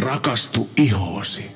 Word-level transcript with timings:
Rakastu 0.00 0.68
ihoosi. 0.76 1.50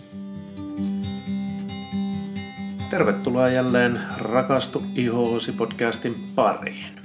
Tervetuloa 2.90 3.48
jälleen 3.48 4.00
Rakastu 4.18 4.82
ihoosi 4.94 5.52
podcastin 5.52 6.14
pariin. 6.34 7.00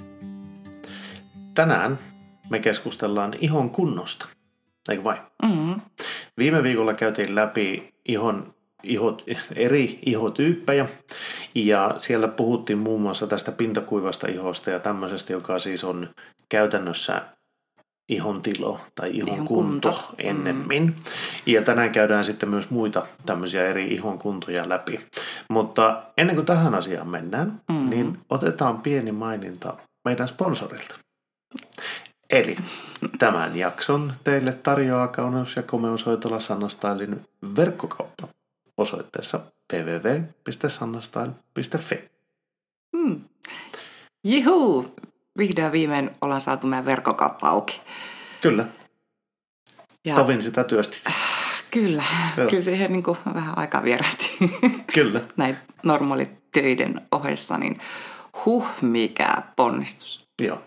Tänään 1.53 1.99
me 2.49 2.59
keskustellaan 2.59 3.33
ihon 3.39 3.69
kunnosta, 3.69 4.27
eikö 4.89 5.03
vain? 5.03 5.19
Mm. 5.43 5.81
Viime 6.37 6.63
viikolla 6.63 6.93
käytiin 6.93 7.35
läpi 7.35 7.93
ihon, 8.05 8.53
ihot, 8.83 9.23
eri 9.55 9.99
ihotyyppejä 10.05 10.85
ja 11.55 11.95
siellä 11.97 12.27
puhuttiin 12.27 12.79
muun 12.79 13.01
muassa 13.01 13.27
tästä 13.27 13.51
pintakuivasta 13.51 14.27
ihosta 14.27 14.69
ja 14.69 14.79
tämmöisestä, 14.79 15.33
joka 15.33 15.59
siis 15.59 15.83
on 15.83 16.09
käytännössä 16.49 17.34
ihon 18.09 18.41
tilo 18.41 18.79
tai 18.95 19.17
ihon, 19.17 19.33
Ihon 19.33 19.47
kunto, 19.47 19.91
kunto. 19.91 20.13
ennemmin. 20.17 20.83
Mm. 20.83 20.93
Ja 21.45 21.61
tänään 21.61 21.91
käydään 21.91 22.25
sitten 22.25 22.49
myös 22.49 22.69
muita 22.69 23.05
tämmöisiä 23.25 23.67
eri 23.67 23.93
ihon 23.93 24.19
kuntoja 24.19 24.69
läpi. 24.69 25.01
Mutta 25.49 26.03
ennen 26.17 26.35
kuin 26.35 26.45
tähän 26.45 26.75
asiaan 26.75 27.07
mennään, 27.07 27.61
mm. 27.69 27.89
niin 27.89 28.19
otetaan 28.29 28.81
pieni 28.81 29.11
maininta 29.11 29.77
meidän 30.05 30.27
sponsorilta. 30.27 30.95
Eli 32.29 32.57
tämän 33.19 33.55
jakson 33.55 34.13
teille 34.23 34.51
tarjoaa 34.51 35.07
kauneus- 35.07 35.55
ja 35.55 35.63
komeushoitola 35.63 36.39
Sannastylin 36.39 37.25
verkkokauppa 37.55 38.27
osoitteessa 38.77 39.39
www.sannastyle.fi. 39.73 42.09
Mm. 42.93 43.21
Juhu! 44.23 44.95
Vihdoin 45.37 45.71
viimein 45.71 46.11
ollaan 46.21 46.41
saatu 46.41 46.67
meidän 46.67 46.85
verkkokauppa 46.85 47.49
auki. 47.49 47.81
Kyllä, 48.41 48.65
Ja 50.05 50.15
Tavin 50.15 50.41
sitä 50.41 50.63
työsti. 50.63 51.03
Kyllä, 51.71 52.03
Joo. 52.37 52.49
kyllä 52.49 52.63
siihen 52.63 52.91
niin 52.91 53.03
kuin 53.03 53.17
vähän 53.33 53.57
aikaa 53.57 53.83
vierähti 53.83 54.37
Kyllä. 54.93 55.21
näin 55.37 55.57
normaalit 55.83 56.51
töiden 56.51 57.01
ohessa, 57.11 57.57
niin 57.57 57.79
huh, 58.45 58.67
mikä 58.81 59.37
ponnistus. 59.55 60.27
Joo. 60.41 60.61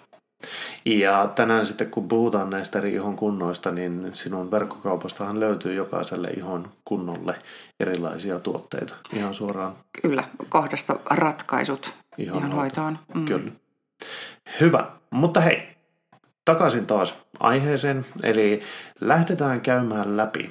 Ja 0.85 1.33
tänään 1.35 1.67
sitten 1.67 1.91
kun 1.91 2.09
puhutaan 2.09 2.51
näistä 2.51 2.79
eri 2.79 2.95
ihon 2.95 3.17
kunnoista, 3.17 3.71
niin 3.71 4.11
sinun 4.13 4.51
verkkokaupastahan 4.51 5.41
löytyy 5.41 5.75
jokaiselle 5.75 6.29
ihon 6.29 6.73
kunnolle 6.85 7.35
erilaisia 7.81 8.41
tuotteita. 8.41 8.95
Ihan 9.13 9.35
suoraan 9.35 9.77
Kyllä, 10.03 10.25
kohdasta 10.49 10.97
ratkaisut 11.11 11.95
Ihon 12.19 12.39
ihan, 12.39 12.53
hoitoon. 12.53 12.99
Mm. 13.15 13.25
Kyllä. 13.25 13.53
Hyvä. 14.61 14.91
Mutta 15.11 15.41
hei, 15.41 15.69
takaisin 16.45 16.87
taas 16.87 17.15
aiheeseen. 17.41 18.07
Eli 18.23 18.61
lähdetään 19.01 19.61
käymään 19.61 20.17
läpi 20.17 20.51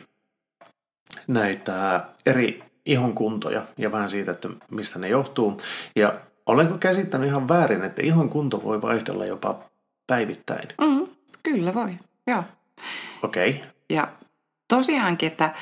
näitä 1.27 2.05
eri 2.25 2.63
ihon 2.85 3.13
kuntoja 3.13 3.65
ja 3.77 3.91
vähän 3.91 4.09
siitä, 4.09 4.31
että 4.31 4.49
mistä 4.71 4.99
ne 4.99 5.07
johtuu. 5.07 5.57
Ja 5.95 6.13
olenko 6.45 6.77
käsittänyt 6.77 7.27
ihan 7.29 7.47
väärin, 7.47 7.83
että 7.83 8.01
ihon 8.01 8.29
kunto 8.29 8.63
voi 8.63 8.81
vaihdella 8.81 9.25
jopa 9.25 9.59
päivittäin? 10.07 10.67
Mm, 10.81 11.07
kyllä 11.43 11.73
voi, 11.73 11.93
joo. 12.27 12.43
Okei. 13.23 13.49
Okay. 13.49 13.71
Ja 13.89 14.07
tosiaankin, 14.67 15.27
että 15.27 15.53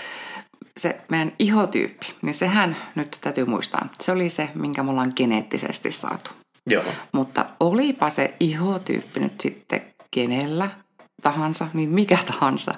se 0.78 1.02
meidän 1.10 1.32
ihotyyppi, 1.40 2.06
niin 2.22 2.34
sehän 2.34 2.78
nyt 2.96 3.18
täytyy 3.22 3.46
muistaa, 3.46 3.88
se 4.00 4.12
oli 4.12 4.30
se, 4.30 4.50
minkä 4.56 4.84
me 4.84 4.90
ollaan 4.90 5.14
geneettisesti 5.16 5.92
saatu. 5.92 6.45
Joo. 6.66 6.84
Mutta 7.12 7.46
olipa 7.60 8.10
se 8.10 8.36
ihotyyppi 8.40 9.20
nyt 9.20 9.42
sitten 9.42 9.82
kenellä 10.12 10.70
tahansa, 11.22 11.68
niin 11.74 11.90
mikä 11.90 12.18
tahansa, 12.28 12.76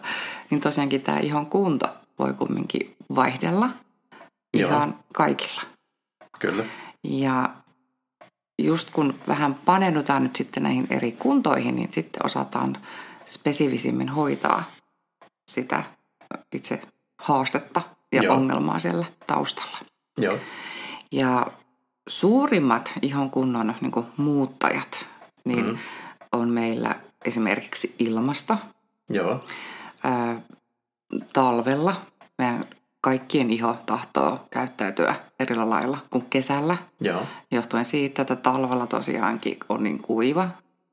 niin 0.49 0.61
tosiaankin 0.61 1.01
tämä 1.01 1.19
ihon 1.19 1.45
kunto 1.45 1.87
voi 2.19 2.33
kumminkin 2.33 2.95
vaihdella 3.15 3.69
Joo. 4.53 4.69
ihan 4.69 4.99
kaikilla. 5.13 5.61
Kyllä. 6.39 6.63
Ja 7.03 7.49
just 8.61 8.89
kun 8.89 9.19
vähän 9.27 9.55
paneudutaan 9.55 10.23
nyt 10.23 10.35
sitten 10.35 10.63
näihin 10.63 10.87
eri 10.89 11.11
kuntoihin, 11.11 11.75
niin 11.75 11.93
sitten 11.93 12.25
osataan 12.25 12.77
spesifisimmin 13.25 14.09
hoitaa 14.09 14.63
sitä 15.49 15.83
itse 16.53 16.81
haastetta 17.21 17.81
ja 18.11 18.23
Joo. 18.23 18.35
ongelmaa 18.35 18.79
siellä 18.79 19.05
taustalla. 19.27 19.77
Joo. 20.21 20.37
Ja 21.11 21.47
suurimmat 22.07 22.93
ihon 23.01 23.31
kunnon 23.31 23.73
niin 23.81 23.91
kuin 23.91 24.05
muuttajat 24.17 25.05
niin 25.45 25.65
mm. 25.65 25.77
on 26.31 26.49
meillä 26.49 26.95
esimerkiksi 27.25 27.95
ilmasta. 27.99 28.57
Joo. 29.09 29.39
Ää, 30.03 30.41
talvella 31.33 31.95
meidän 32.37 32.65
kaikkien 33.01 33.49
iho 33.49 33.75
tahtoo 33.85 34.47
käyttäytyä 34.51 35.15
eri 35.39 35.55
lailla 35.55 35.97
kuin 36.11 36.25
kesällä, 36.29 36.77
Joo. 37.01 37.21
johtuen 37.51 37.85
siitä, 37.85 38.21
että 38.21 38.35
talvella 38.35 38.87
tosiaankin 38.87 39.57
on 39.69 39.83
niin 39.83 39.99
kuiva 40.01 40.49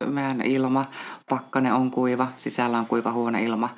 meidän 0.06 0.40
ilma, 0.40 0.90
pakkanen 1.28 1.74
on 1.74 1.90
kuiva, 1.90 2.28
sisällä 2.36 2.78
on 2.78 2.86
kuiva 2.86 3.12
huoneilma, 3.12 3.70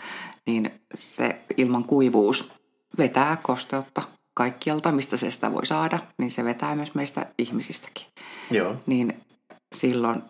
niin 0.46 0.80
se 0.94 1.40
ilman 1.56 1.84
kuivuus 1.84 2.52
vetää 2.98 3.36
kosteutta 3.42 4.02
kaikkialta, 4.36 4.92
mistä 4.92 5.16
se 5.16 5.30
sitä 5.30 5.52
voi 5.52 5.66
saada, 5.66 5.98
niin 6.18 6.30
se 6.30 6.44
vetää 6.44 6.74
myös 6.74 6.94
meistä 6.94 7.26
ihmisistäkin. 7.38 8.06
Joo. 8.50 8.76
Niin 8.86 9.20
silloin 9.74 10.22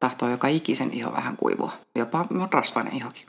tahtoo 0.00 0.28
joka 0.28 0.48
ikisen 0.48 0.92
iho 0.92 1.12
vähän 1.12 1.36
kuivua, 1.36 1.72
jopa 1.94 2.26
minun 2.30 2.48
rasvainen 2.52 2.96
ihokin 2.96 3.22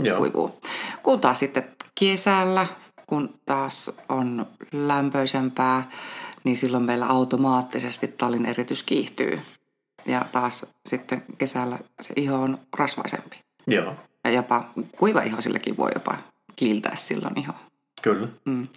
Joo. 0.00 0.18
kuivuu. 0.18 0.60
Kun 1.02 1.20
taas 1.20 1.38
sitten 1.38 1.64
kesällä, 2.00 2.66
kun 3.06 3.34
taas 3.46 3.90
on 4.08 4.46
lämpöisempää, 4.72 5.90
niin 6.44 6.56
silloin 6.56 6.84
meillä 6.84 7.06
automaattisesti 7.06 8.08
talin 8.08 8.46
eritys 8.46 8.82
kiihtyy. 8.82 9.40
Ja 10.06 10.26
taas 10.32 10.66
sitten 10.86 11.22
kesällä 11.38 11.78
se 12.00 12.14
iho 12.16 12.36
on 12.36 12.58
rasvaisempi. 12.78 13.36
Joo. 13.66 13.94
Ja 14.24 14.30
jopa 14.30 14.70
kuiva 14.98 15.22
ihosillekin 15.22 15.76
voi 15.76 15.90
jopa 15.94 16.18
kiiltää 16.56 16.96
silloin 16.96 17.38
iho. 17.38 17.52
Kyllä. 18.02 18.28
Mm. 18.44 18.68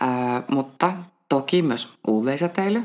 Ää, 0.00 0.42
mutta 0.48 0.92
toki 1.28 1.62
myös 1.62 1.92
UV-säteily, 2.08 2.82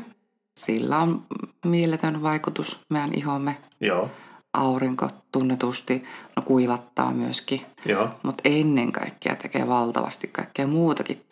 sillä 0.58 0.98
on 0.98 1.26
mieletön 1.66 2.24
vaikutus 2.24 2.80
meidän 2.90 3.14
ihomme. 3.14 3.58
Joo. 3.80 4.10
Aurinko 4.54 5.10
tunnetusti 5.32 6.04
no, 6.36 6.42
kuivattaa 6.42 7.12
myöskin, 7.12 7.62
Joo. 7.86 8.10
mutta 8.24 8.42
ennen 8.46 8.92
kaikkea 8.92 9.36
tekee 9.36 9.68
valtavasti 9.68 10.28
kaikkea 10.28 10.68
muutakin 10.68 11.26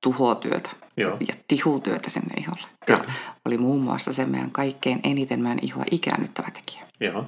tuhotyötä 0.00 0.70
Joo. 0.96 1.16
ja 1.20 1.34
tihutyötä 1.48 2.10
sinne 2.10 2.34
iholle. 2.40 2.68
Kyllä. 2.86 3.04
Ja 3.06 3.12
oli 3.44 3.58
muun 3.58 3.82
muassa 3.82 4.12
se 4.12 4.24
meidän 4.24 4.50
kaikkein 4.50 5.00
eniten 5.04 5.42
meidän 5.42 5.58
ihoa 5.62 5.84
ikäännyttävä 5.90 6.48
tekijä. 6.50 6.86
Joo. 7.00 7.24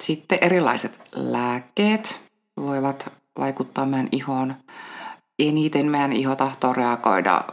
Sitten 0.00 0.38
erilaiset 0.40 1.00
lääkkeet 1.14 2.20
voivat 2.56 3.12
vaikuttaa 3.38 3.86
meidän 3.86 4.08
ihoon. 4.12 4.54
Eniten 5.38 5.86
meidän 5.86 6.12
iho 6.12 6.36
tahtoo 6.36 6.72
reagoida 6.72 7.44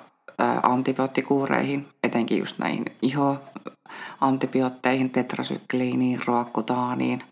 antibioottikuureihin, 0.64 1.88
etenkin 2.04 2.38
just 2.38 2.60
näihin 2.60 2.86
iho 3.02 3.38
antibiootteihin, 4.22 5.10
tetrasykliiniin, 5.10 6.22
ruokkutaaniin. 6.26 7.24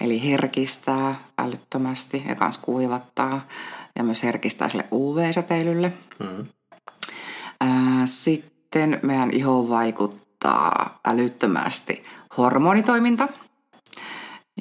Eli 0.00 0.30
herkistää 0.30 1.14
älyttömästi 1.38 2.24
ja 2.28 2.34
kans 2.34 2.58
kuivattaa 2.58 3.40
ja 3.96 4.04
myös 4.04 4.22
herkistää 4.22 4.68
sille 4.68 4.84
UV-säteilylle. 4.92 5.92
Mm. 6.18 6.46
Sitten 8.04 9.00
meidän 9.02 9.30
ihoon 9.30 9.68
vaikuttaa 9.68 10.98
älyttömästi 11.06 12.04
hormonitoiminta 12.36 13.28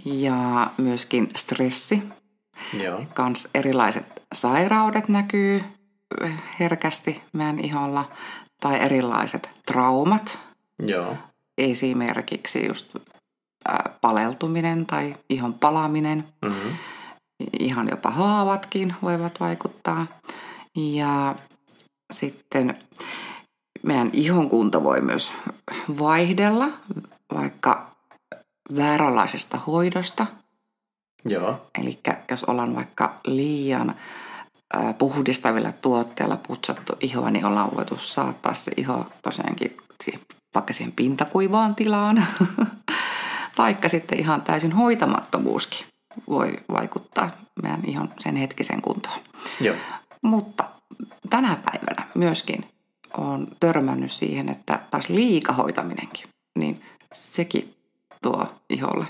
ja 0.05 0.71
myöskin 0.77 1.29
stressi. 1.35 2.03
Joo. 2.83 3.03
Kans 3.13 3.47
erilaiset 3.55 4.05
sairaudet 4.33 5.09
näkyy 5.09 5.63
herkästi 6.59 7.21
meidän 7.33 7.59
iholla 7.59 8.11
tai 8.61 8.79
erilaiset 8.79 9.49
traumat, 9.65 10.39
Joo. 10.87 11.15
esimerkiksi 11.57 12.67
just 12.67 12.95
ää, 13.67 13.89
paleltuminen 14.01 14.85
tai 14.85 15.15
ihon 15.29 15.53
palaminen, 15.53 16.27
Mm-hmm. 16.45 16.71
ihan 17.59 17.87
jopa 17.89 18.09
haavatkin 18.11 18.95
voivat 19.01 19.39
vaikuttaa. 19.39 20.07
Ja 20.75 21.35
sitten 22.13 22.77
meidän 23.83 24.09
ihon 24.13 24.49
kunto 24.49 24.83
voi 24.83 25.01
myös 25.01 25.33
vaihdella 25.99 26.67
vaikka 27.33 27.95
vääränlaisesta 28.77 29.57
hoidosta. 29.57 30.27
Joo. 31.31 31.67
Eli 31.81 31.99
jos 32.31 32.43
ollaan 32.43 32.75
vaikka 32.75 33.19
liian 33.25 33.95
puhdistavilla 34.97 35.71
tuotteilla 35.71 36.37
putsattu 36.47 36.93
ihoa, 36.99 37.31
niin 37.31 37.45
ollaan 37.45 37.75
voitu 37.75 37.97
saattaa 37.97 38.53
se 38.53 38.71
iho 38.77 39.05
tosiaankin 39.21 39.77
siihen, 40.03 40.21
vaikka 40.55 40.73
siihen 40.73 40.93
pintakuivaan 40.95 41.75
tilaan. 41.75 42.27
Taikka 43.55 43.89
sitten 43.89 44.19
ihan 44.19 44.41
täysin 44.41 44.71
hoitamattomuuskin 44.71 45.87
voi 46.29 46.53
vaikuttaa 46.71 47.29
meidän 47.61 47.85
ihon 47.85 48.13
sen 48.19 48.35
hetkisen 48.35 48.81
kuntoon. 48.81 49.19
Joo. 49.61 49.75
Mutta 50.21 50.63
tänä 51.29 51.57
päivänä 51.65 52.07
myöskin 52.15 52.65
on 53.17 53.47
törmännyt 53.59 54.11
siihen, 54.11 54.49
että 54.49 54.79
taas 54.91 55.09
liikahoitaminenkin, 55.09 56.25
niin 56.59 56.81
sekin 57.13 57.75
tuo 58.21 58.47
iholle 58.69 59.05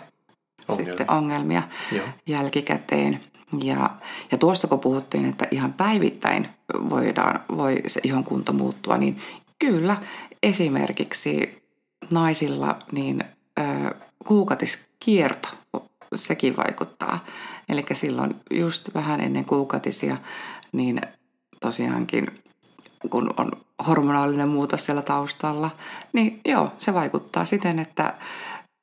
Ongelmia. 0.68 0.92
sitten 0.92 1.12
ongelmia 1.12 1.64
Joo. 1.92 2.08
jälkikäteen. 2.28 3.20
Ja, 3.64 3.90
ja 4.32 4.38
tuosta 4.38 4.68
kun 4.68 4.80
puhuttiin, 4.80 5.26
että 5.30 5.48
ihan 5.52 5.74
päivittäin 5.74 6.50
voidaan, 6.90 7.40
voi 7.58 7.84
se 7.88 8.00
ihon 8.04 8.24
kunto 8.24 8.54
muuttua, 8.54 8.98
niin 8.98 9.18
kyllä 9.60 9.98
esimerkiksi 10.44 11.64
naisilla 12.12 12.76
niin 12.92 13.24
ö, 13.60 13.64
kuukatiskierto, 14.28 15.50
sekin 16.16 16.58
vaikuttaa. 16.58 17.26
Eli 17.70 17.86
silloin 17.94 18.36
just 18.52 18.90
vähän 18.94 19.22
ennen 19.22 19.46
kuukatisia, 19.46 20.18
niin 20.72 21.02
tosiaankin 21.62 22.28
kun 23.10 23.34
on 23.38 23.52
hormonaalinen 23.88 24.50
muutos 24.50 24.86
siellä 24.86 25.02
taustalla, 25.02 25.70
niin 26.14 26.42
joo, 26.46 26.72
se 26.78 26.94
vaikuttaa 26.94 27.46
siten, 27.46 27.80
että 27.80 28.14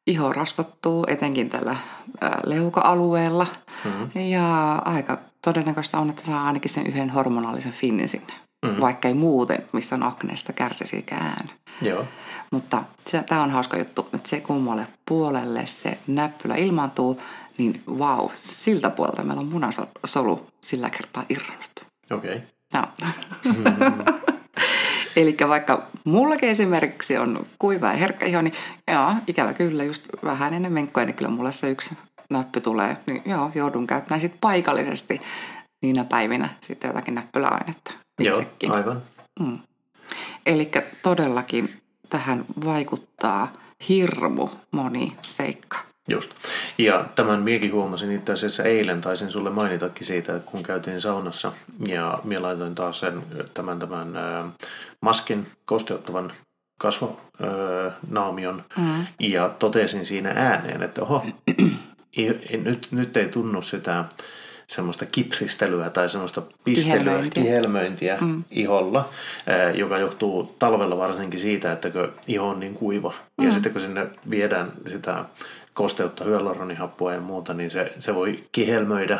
iho 0.07 0.33
rasvottuu 0.33 1.05
etenkin 1.09 1.51
tällä 1.51 1.77
leuka-alueella. 2.47 3.47
Mm-hmm. 3.85 4.21
Ja 4.21 4.75
aika 4.75 5.19
todennäköistä 5.45 5.99
on, 5.99 6.11
että 6.11 6.23
saa 6.23 6.47
ainakin 6.47 6.71
sen 6.71 6.87
yhden 6.87 7.11
hormonaalisen 7.11 7.73
finnin 7.73 8.09
sinne. 8.09 8.33
Mm-hmm. 8.67 8.81
Vaikka 8.81 9.09
ei 9.09 9.15
muuten 9.15 9.63
mistä 9.73 9.99
akneesta 10.01 10.53
kärsisikään. 10.53 11.51
Joo. 11.83 12.05
Mutta 12.51 12.83
tämä 13.27 13.43
on 13.43 13.51
hauska 13.51 13.79
juttu, 13.79 14.09
että 14.15 14.29
se 14.29 14.41
kummalle 14.41 14.87
puolelle 15.09 15.67
se 15.67 15.99
näppylä 16.07 16.55
ilmaantuu, 16.55 17.21
niin 17.59 17.83
vau, 17.99 18.31
siltä 18.35 18.91
puolelta 18.91 19.23
meillä 19.23 19.41
on 19.41 19.47
munasolu 19.47 20.47
sillä 20.61 20.91
kertaa 20.91 21.25
irronnut. 21.29 21.87
Okei. 22.11 22.37
Okay. 22.37 22.49
Joo. 22.75 22.85
Mm-hmm. 23.45 24.25
Eli 25.17 25.37
vaikka 25.49 25.87
mullakin 26.05 26.49
esimerkiksi 26.49 27.19
on 27.19 27.47
kuiva 27.59 27.87
ja 27.87 27.97
herkkä 27.97 28.27
iho, 28.27 28.43
niin 28.43 28.55
joo, 28.93 29.15
ikävä 29.27 29.55
kyllä, 29.55 29.85
just 29.85 30.09
vähän 30.25 30.55
ennen 30.55 30.73
menkkoja, 30.73 31.07
niin 31.07 31.17
kyllä 31.17 31.31
mulla 31.31 31.53
se 31.53 31.71
yksi 31.71 31.99
näppy 32.31 32.61
tulee. 32.61 32.97
Niin 33.07 33.23
joo, 33.25 33.51
joudun 33.55 33.87
käyttämään 33.87 34.21
sitten 34.21 34.41
paikallisesti 34.41 35.21
niinä 35.83 36.05
päivinä 36.05 36.49
sitten 36.61 36.89
jotakin 36.89 37.15
näppyläainetta 37.15 37.93
itsekin. 38.21 38.69
Joo, 38.69 38.77
aivan. 38.77 39.03
Mm. 39.41 39.59
Eli 40.47 40.71
todellakin 41.03 41.81
tähän 42.09 42.45
vaikuttaa 42.65 43.53
hirmu 43.89 44.49
moni 44.71 45.17
seikka. 45.27 45.79
Just. 46.09 46.31
Ja 46.79 47.05
tämän 47.15 47.43
miekin 47.43 47.73
huomasin 47.73 48.13
itse 48.13 48.33
asiassa 48.33 48.63
eilen, 48.63 49.01
taisin 49.01 49.31
sulle 49.31 49.51
mainitakin 49.51 50.07
siitä, 50.07 50.41
kun 50.47 50.63
käytiin 50.63 51.01
saunassa 51.01 51.53
ja 51.87 52.19
minä 52.25 52.43
laitoin 52.43 52.75
taas 52.75 53.01
sen, 53.01 53.23
tämän, 53.55 53.79
tämän 53.79 54.17
äh, 54.17 54.45
maskin 55.01 55.47
kosteuttavan 55.65 56.33
kasvonaamion 56.79 58.65
mm. 58.79 59.07
ja 59.21 59.49
totesin 59.49 60.07
siinä 60.07 60.33
ääneen, 60.37 60.83
että 60.83 61.03
oho, 61.03 61.27
nyt, 62.65 62.89
nyt 62.91 63.17
ei 63.17 63.29
tunnu 63.29 63.63
sitä 63.63 64.05
semmoista 64.67 65.07
kipristelyä 65.07 65.91
tai 65.91 66.09
semmoista 66.09 66.43
pistelyä, 66.65 66.99
kihelmöintiä, 66.99 67.43
kihelmöintiä 67.43 68.19
mm. 68.21 68.45
iholla, 68.51 69.09
joka 69.75 69.99
johtuu 69.99 70.57
talvella 70.59 70.97
varsinkin 70.97 71.41
siitä, 71.41 71.73
että 71.73 71.89
iho 72.27 72.49
on 72.49 72.61
niin 72.61 72.75
kuiva. 72.75 73.15
Mm. 73.39 73.47
Ja 73.47 73.53
sitten 73.53 73.73
kun 73.73 73.81
sinne 73.81 74.07
viedään 74.31 74.73
sitä 74.87 75.25
kosteutta, 75.75 76.25
hyaluronihappoa 76.25 77.13
ja 77.13 77.21
muuta, 77.21 77.55
niin 77.55 77.71
se, 77.71 77.93
se 77.99 78.15
voi 78.15 78.45
kihelmöidä 78.53 79.19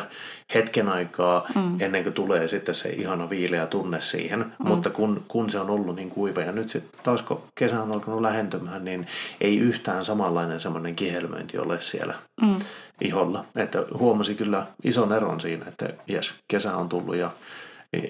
hetken 0.53 0.87
aikaa 0.89 1.47
mm. 1.55 1.81
ennen 1.81 2.03
kuin 2.03 2.13
tulee 2.13 2.47
sitten 2.47 2.75
se 2.75 2.89
ihana 2.89 3.29
viileä 3.29 3.67
tunne 3.67 4.01
siihen. 4.01 4.39
Mm. 4.39 4.67
Mutta 4.67 4.89
kun, 4.89 5.25
kun 5.27 5.49
se 5.49 5.59
on 5.59 5.69
ollut 5.69 5.95
niin 5.95 6.09
kuiva 6.09 6.41
ja 6.41 6.51
nyt 6.51 6.69
sitten 6.69 6.99
taas 7.03 7.21
kun 7.21 7.41
kesä 7.55 7.81
on 7.81 7.91
alkanut 7.91 8.21
lähentymään, 8.21 8.85
niin 8.85 9.07
ei 9.41 9.57
yhtään 9.57 10.05
samanlainen 10.05 10.59
semmoinen 10.59 10.95
kihelmöinti 10.95 11.57
ole 11.57 11.81
siellä 11.81 12.13
mm. 12.41 12.59
iholla. 13.01 13.45
Että 13.55 13.85
huomasi 13.93 14.35
kyllä 14.35 14.67
ison 14.83 15.13
eron 15.13 15.41
siinä, 15.41 15.65
että 15.67 15.89
jes, 16.07 16.35
kesä 16.47 16.77
on 16.77 16.89
tullut 16.89 17.15
ja 17.15 17.31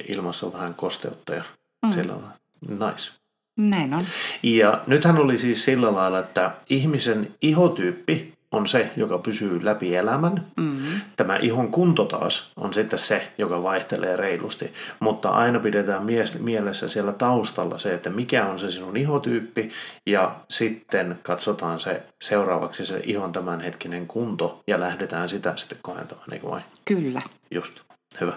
ilmassa 0.08 0.46
on 0.46 0.54
vähän 0.54 0.74
kosteutta 0.74 1.36
ja 1.36 1.44
mm. 1.86 1.92
siellä 1.92 2.14
on 2.14 2.24
nice. 2.68 3.25
Näin 3.58 3.96
on. 3.96 4.06
Ja 4.44 4.82
nythän 4.88 5.18
oli 5.18 5.38
siis 5.38 5.66
sillä 5.66 5.94
lailla, 5.94 6.20
että 6.20 6.52
ihmisen 6.70 7.36
ihotyyppi 7.42 8.36
on 8.52 8.68
se, 8.68 8.90
joka 8.98 9.18
pysyy 9.18 9.66
läpi 9.66 9.96
elämän. 9.96 10.46
Mm-hmm. 10.58 11.02
Tämä 11.16 11.36
ihon 11.36 11.72
kunto 11.72 12.06
taas 12.06 12.52
on 12.56 12.74
sitten 12.74 13.00
se, 13.00 13.32
joka 13.38 13.64
vaihtelee 13.64 14.18
reilusti. 14.18 14.74
Mutta 15.00 15.30
aina 15.30 15.60
pidetään 15.60 16.04
mielessä 16.40 16.90
siellä 16.90 17.12
taustalla 17.12 17.78
se, 17.78 17.94
että 17.94 18.10
mikä 18.10 18.46
on 18.46 18.60
se 18.60 18.72
sinun 18.72 18.98
ihotyyppi 18.98 19.70
ja 20.06 20.36
sitten 20.50 21.20
katsotaan 21.24 21.80
se 21.80 22.04
seuraavaksi 22.22 22.86
se 22.86 23.02
ihon 23.04 23.32
tämänhetkinen 23.32 24.08
kunto 24.08 24.64
ja 24.68 24.80
lähdetään 24.80 25.30
sitä 25.30 25.54
sitten 25.56 25.78
kohentamaan, 25.82 26.34
eikö 26.34 26.50
vain? 26.50 26.64
Kyllä. 26.86 27.20
Just, 27.52 27.80
hyvä. 28.22 28.34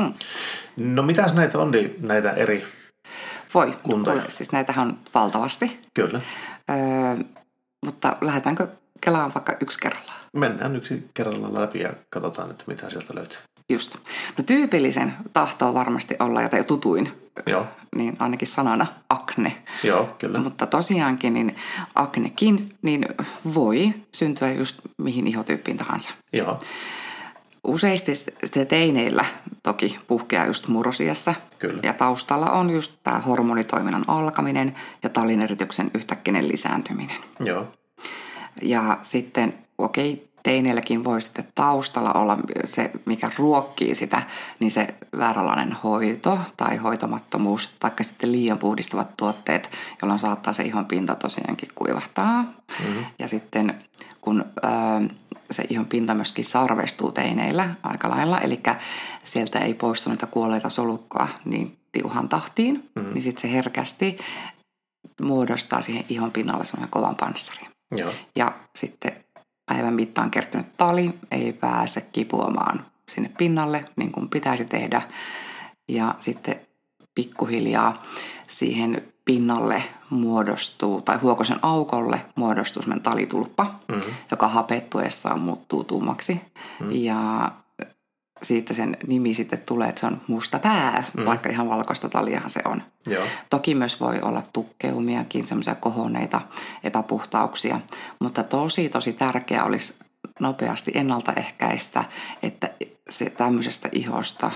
Mm. 0.00 0.14
No 0.76 1.02
mitäs 1.02 1.34
näitä 1.34 1.58
on, 1.58 1.70
niin 1.70 1.96
näitä 2.00 2.30
eri 2.30 2.64
voi, 3.54 3.78
kuntoja? 3.82 4.22
Siis 4.28 4.52
näitähän 4.52 4.88
on 4.88 4.98
valtavasti. 5.14 5.80
Kyllä. 5.94 6.20
Öö, 6.70 7.24
mutta 7.84 8.16
lähdetäänkö 8.20 8.68
kelaan 9.00 9.34
vaikka 9.34 9.56
yksi 9.60 9.78
kerrallaan? 9.80 10.20
Mennään 10.32 10.76
yksi 10.76 11.10
kerrallaan 11.14 11.54
läpi 11.54 11.80
ja 11.80 11.92
katsotaan, 12.10 12.50
että 12.50 12.64
mitä 12.66 12.90
sieltä 12.90 13.14
löytyy. 13.14 13.38
Just. 13.72 13.96
No 14.38 14.44
tyypillisen 14.46 15.12
tahtoo 15.32 15.74
varmasti 15.74 16.16
olla, 16.18 16.42
ja 16.42 16.64
tutuin, 16.66 17.12
Joo. 17.46 17.66
niin 17.96 18.16
ainakin 18.18 18.48
sanana 18.48 18.86
akne. 19.10 19.56
Joo, 19.82 20.14
kyllä. 20.18 20.38
Mutta 20.38 20.66
tosiaankin 20.66 21.34
niin 21.34 21.56
aknekin 21.94 22.74
niin 22.82 23.06
voi 23.54 23.94
syntyä 24.14 24.52
just 24.52 24.80
mihin 24.98 25.26
ihotyyppiin 25.26 25.76
tahansa. 25.76 26.10
Joo. 26.32 26.58
Useasti 27.64 28.14
se 28.44 28.64
teineillä 28.64 29.24
toki 29.62 29.98
puhkeaa 30.06 30.46
just 30.46 30.68
murrosiassa. 30.68 31.34
Kyllä. 31.58 31.80
Ja 31.82 31.92
taustalla 31.92 32.50
on 32.50 32.70
just 32.70 32.92
tämä 33.02 33.18
hormonitoiminnan 33.18 34.04
alkaminen 34.06 34.74
ja 35.02 35.08
talinerityksen 35.08 35.90
yhtäkkinen 35.94 36.48
lisääntyminen. 36.48 37.16
Joo. 37.40 37.66
Ja 38.62 38.98
sitten, 39.02 39.54
okei, 39.78 40.12
okay, 40.12 40.26
teineilläkin 40.42 41.04
voi 41.04 41.20
sitten 41.20 41.48
taustalla 41.54 42.12
olla 42.12 42.38
se, 42.64 42.90
mikä 43.04 43.30
ruokkii 43.38 43.94
sitä, 43.94 44.22
niin 44.60 44.70
se 44.70 44.94
vääränlainen 45.18 45.72
hoito 45.72 46.38
tai 46.56 46.76
hoitomattomuus, 46.76 47.70
tai 47.80 47.90
sitten 48.00 48.32
liian 48.32 48.58
puhdistavat 48.58 49.16
tuotteet, 49.16 49.70
jolloin 50.02 50.18
saattaa 50.18 50.52
se 50.52 50.62
ihon 50.62 50.86
pinta 50.86 51.14
tosiaankin 51.14 51.68
kuivahtaa. 51.74 52.42
Mm-hmm. 52.42 53.04
Ja 53.18 53.28
sitten 53.28 53.84
kun 54.22 54.44
ö, 54.64 54.68
se 55.50 55.64
ihon 55.68 55.86
pinta 55.86 56.14
myöskin 56.14 56.44
sarvestuu 56.44 57.12
teineillä 57.12 57.74
aika 57.82 58.10
lailla, 58.10 58.38
eli 58.38 58.60
sieltä 59.24 59.58
ei 59.58 59.74
poistu 59.74 60.10
niitä 60.10 60.26
kuolleita 60.26 60.68
solukkoa 60.68 61.28
niin 61.44 61.78
tiuhan 61.92 62.28
tahtiin, 62.28 62.90
mm-hmm. 62.94 63.12
niin 63.12 63.22
sitten 63.22 63.42
se 63.42 63.52
herkästi 63.52 64.18
muodostaa 65.22 65.80
siihen 65.80 66.04
ihon 66.08 66.30
pinnalle 66.30 66.64
semmoinen 66.64 66.90
kovan 66.90 67.16
panssarin. 67.16 67.68
Joo. 67.92 68.12
Ja 68.36 68.52
sitten 68.76 69.12
päivän 69.66 69.94
mittaan 69.94 70.30
kertynyt 70.30 70.76
tali 70.76 71.14
ei 71.30 71.52
pääse 71.52 72.00
kipuamaan 72.00 72.86
sinne 73.08 73.30
pinnalle 73.38 73.84
niin 73.96 74.12
kuin 74.12 74.28
pitäisi 74.28 74.64
tehdä. 74.64 75.02
Ja 75.88 76.14
sitten 76.18 76.60
pikkuhiljaa 77.14 78.02
siihen 78.48 79.11
pinnalle 79.24 79.82
muodostuu, 80.10 81.00
tai 81.00 81.16
huokosen 81.16 81.58
aukolle 81.62 82.20
muodostuu 82.34 82.82
semmoinen 82.82 83.02
talitulppa, 83.02 83.74
mm-hmm. 83.88 84.14
joka 84.30 84.48
hapettuessaan 84.48 85.40
muuttuu 85.40 85.84
tummaksi. 85.84 86.34
Mm-hmm. 86.34 86.92
Ja 86.92 87.52
siitä 88.42 88.74
sen 88.74 88.96
nimi 89.06 89.34
sitten 89.34 89.62
tulee, 89.66 89.88
että 89.88 90.00
se 90.00 90.06
on 90.06 90.20
musta 90.26 90.58
pää, 90.58 91.04
mm. 91.16 91.24
vaikka 91.24 91.48
ihan 91.48 91.68
valkoista 91.68 92.08
taliahan 92.08 92.50
se 92.50 92.60
on. 92.64 92.82
Joo. 93.06 93.24
Toki 93.50 93.74
myös 93.74 94.00
voi 94.00 94.20
olla 94.20 94.42
tukkeumiakin, 94.52 95.46
semmoisia 95.46 95.74
kohonneita 95.74 96.40
epäpuhtauksia, 96.84 97.80
mutta 98.20 98.42
tosi 98.42 98.88
tosi 98.88 99.12
tärkeää 99.12 99.64
olisi 99.64 99.94
nopeasti 100.40 100.92
ennaltaehkäistä, 100.94 102.04
että 102.42 102.70
se 103.10 103.30
tämmöisestä 103.30 103.88
ihosta 103.92 104.50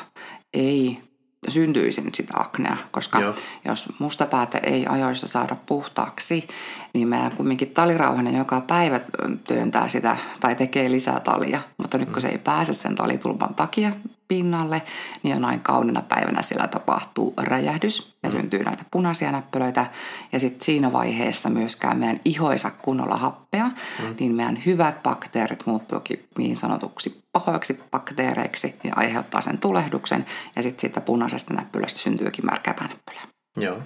ei 0.54 1.02
syntyisi 1.48 2.00
nyt 2.00 2.14
sitä 2.14 2.32
aknea, 2.36 2.76
koska 2.90 3.20
Joo. 3.20 3.34
jos 3.64 3.88
mustapäätä 3.98 4.58
ei 4.58 4.86
ajoissa 4.86 5.28
saada 5.28 5.56
puhtaaksi, 5.66 6.48
niin 6.92 7.08
meidän 7.08 7.32
kumminkin 7.32 7.70
talirauhanen 7.70 8.36
joka 8.36 8.60
päivä 8.60 9.00
työntää 9.48 9.88
sitä 9.88 10.16
tai 10.40 10.54
tekee 10.54 10.90
lisää 10.90 11.20
talia. 11.20 11.60
Mutta 11.76 11.98
nyt 11.98 12.10
kun 12.10 12.22
se 12.22 12.28
ei 12.28 12.38
pääse 12.38 12.74
sen 12.74 12.94
talitulpan 12.94 13.54
takia 13.54 13.92
pinnalle, 14.28 14.82
niin 15.22 15.34
jonain 15.34 15.60
kaunina 15.60 16.02
päivänä 16.02 16.42
siellä 16.42 16.68
tapahtuu 16.68 17.34
räjähdys 17.36 18.16
ja 18.22 18.30
syntyy 18.30 18.64
näitä 18.64 18.84
punaisia 18.90 19.32
näppylöitä. 19.32 19.86
Ja 20.32 20.38
sitten 20.38 20.64
siinä 20.64 20.92
vaiheessa 20.92 21.50
myöskään 21.50 21.98
meidän 21.98 22.20
ihoisa 22.24 22.70
kunnolla 22.70 23.16
happea, 23.16 23.66
mm. 23.66 24.14
niin 24.20 24.34
meidän 24.34 24.62
hyvät 24.66 25.02
bakteerit 25.02 25.66
muuttuukin 25.66 26.26
niin 26.38 26.56
sanotuksi 26.56 27.22
pahoiksi 27.32 27.82
bakteereiksi 27.90 28.74
ja 28.84 28.92
aiheuttaa 28.96 29.40
sen 29.40 29.58
tulehduksen. 29.58 30.26
Ja 30.56 30.62
sitten 30.62 30.80
siitä 30.80 31.00
punaisesta 31.00 31.54
näppylästä 31.54 32.00
syntyykin 32.00 32.46
märkä 32.46 32.70
näppylä. 32.70 33.20
Joo. 33.56 33.78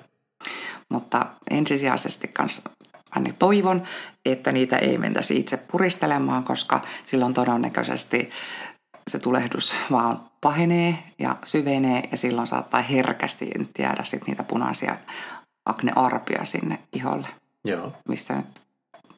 Mutta 0.89 1.27
ensisijaisesti 1.51 2.29
kanssa 2.29 2.71
aina 3.11 3.31
toivon, 3.39 3.83
että 4.25 4.53
niitä 4.53 4.77
ei 4.77 4.99
mentäisi 4.99 5.37
itse 5.37 5.57
puristelemaan, 5.57 6.45
koska 6.45 6.81
silloin 7.05 7.35
todennäköisesti 7.35 8.31
se 9.11 9.19
tulehdus 9.19 9.77
vaan 9.91 10.21
pahenee 10.41 10.99
ja 11.19 11.37
syvenee 11.45 12.09
ja 12.11 12.17
silloin 12.17 12.47
saattaa 12.47 12.83
herkästi 12.83 13.51
jäädä 13.79 14.05
sit 14.05 14.27
niitä 14.27 14.43
punaisia 14.43 14.97
aknearpia 15.67 16.45
sinne 16.45 16.79
iholle. 16.93 17.29
Joo. 17.65 17.93
Mistä 18.09 18.35
nyt 18.35 18.61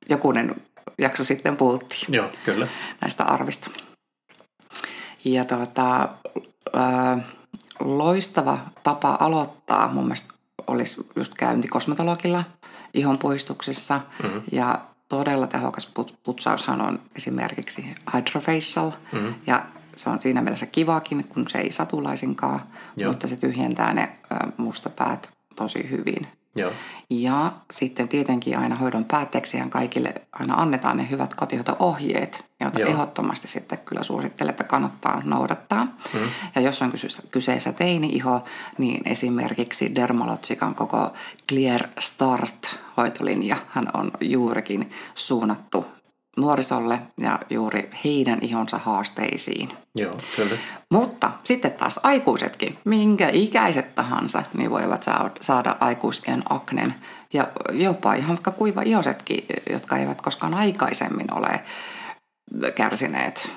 jokunen 0.08 0.54
jakso 0.98 1.24
sitten 1.24 1.56
puhuttiin. 1.56 2.04
Joo, 2.08 2.28
kyllä. 2.44 2.68
Näistä 3.00 3.24
arvista. 3.24 3.70
Ja 5.24 5.44
tuota, 5.44 6.08
loistava 7.80 8.58
tapa 8.82 9.16
aloittaa 9.20 9.88
mun 9.88 10.04
mielestä 10.04 10.34
olisi 10.66 11.06
just 11.16 11.34
käynti 11.34 11.68
kosmetologilla 11.68 12.44
ihonpuistuksissa 12.94 14.00
mm-hmm. 14.22 14.42
ja 14.52 14.80
todella 15.08 15.46
tehokas 15.46 15.92
putsaushan 16.22 16.80
on 16.80 17.00
esimerkiksi 17.16 17.94
hydrofacial 18.14 18.90
mm-hmm. 19.12 19.34
ja 19.46 19.64
se 19.96 20.10
on 20.10 20.20
siinä 20.20 20.40
mielessä 20.42 20.66
kivakin, 20.66 21.24
kun 21.24 21.48
se 21.48 21.58
ei 21.58 21.72
satulaisinkaan, 21.72 22.60
Joo. 22.96 23.12
mutta 23.12 23.28
se 23.28 23.36
tyhjentää 23.36 23.94
ne 23.94 24.08
mustapäät 24.56 25.30
tosi 25.56 25.90
hyvin. 25.90 26.26
Joo. 26.54 26.72
Ja 27.10 27.52
sitten 27.70 28.08
tietenkin 28.08 28.58
aina 28.58 28.76
hoidon 28.76 29.04
päätteeksi 29.04 29.58
kaikille 29.68 30.14
aina 30.32 30.54
annetaan 30.54 30.96
ne 30.96 31.10
hyvät 31.10 31.34
kotihoito-ohjeet, 31.34 32.44
joita 32.60 32.80
Joo. 32.80 32.90
ehdottomasti 32.90 33.48
sitten 33.48 33.78
kyllä 33.78 34.02
suosittelen, 34.02 34.50
että 34.50 34.64
kannattaa 34.64 35.22
noudattaa. 35.24 35.84
Mm. 35.84 36.20
Ja 36.54 36.60
jos 36.60 36.82
on 36.82 36.92
kyseessä 37.30 37.72
teini-iho, 37.72 38.40
niin 38.78 39.08
esimerkiksi 39.08 39.94
Dermalogican 39.94 40.74
koko 40.74 41.12
Clear 41.48 41.80
Start-hoitolinja 42.00 43.56
hän 43.68 43.84
on 43.94 44.10
juurikin 44.20 44.90
suunnattu 45.14 45.86
nuorisolle 46.36 46.98
ja 47.20 47.38
juuri 47.50 47.90
heidän 48.04 48.38
ihonsa 48.42 48.78
haasteisiin. 48.78 49.72
Joo, 49.94 50.14
kyllä. 50.36 50.56
Mutta 50.90 51.30
sitten 51.44 51.72
taas 51.72 52.00
aikuisetkin, 52.02 52.78
minkä 52.84 53.28
ikäiset 53.32 53.94
tahansa, 53.94 54.42
niin 54.54 54.70
voivat 54.70 55.04
saada 55.40 55.76
aikuiskien 55.80 56.42
aknen. 56.48 56.94
Ja 57.32 57.48
jopa 57.72 58.14
ihan 58.14 58.28
vaikka 58.28 58.50
kuiva 58.50 58.82
ihosetkin, 58.82 59.46
jotka 59.70 59.96
eivät 59.96 60.22
koskaan 60.22 60.54
aikaisemmin 60.54 61.34
ole 61.34 61.60
kärsineet 62.74 63.50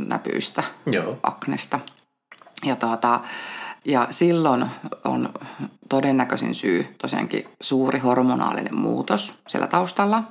näpyistä, 0.00 0.62
Joo. 0.86 1.18
aknesta. 1.22 1.78
Ja, 2.64 2.76
tuota, 2.76 3.20
ja 3.84 4.08
silloin 4.10 4.66
on 5.04 5.34
todennäköisin 5.88 6.54
syy 6.54 6.94
tosiaankin 6.98 7.48
suuri 7.60 7.98
hormonaalinen 7.98 8.74
muutos 8.74 9.38
siellä 9.48 9.66
taustalla. 9.66 10.22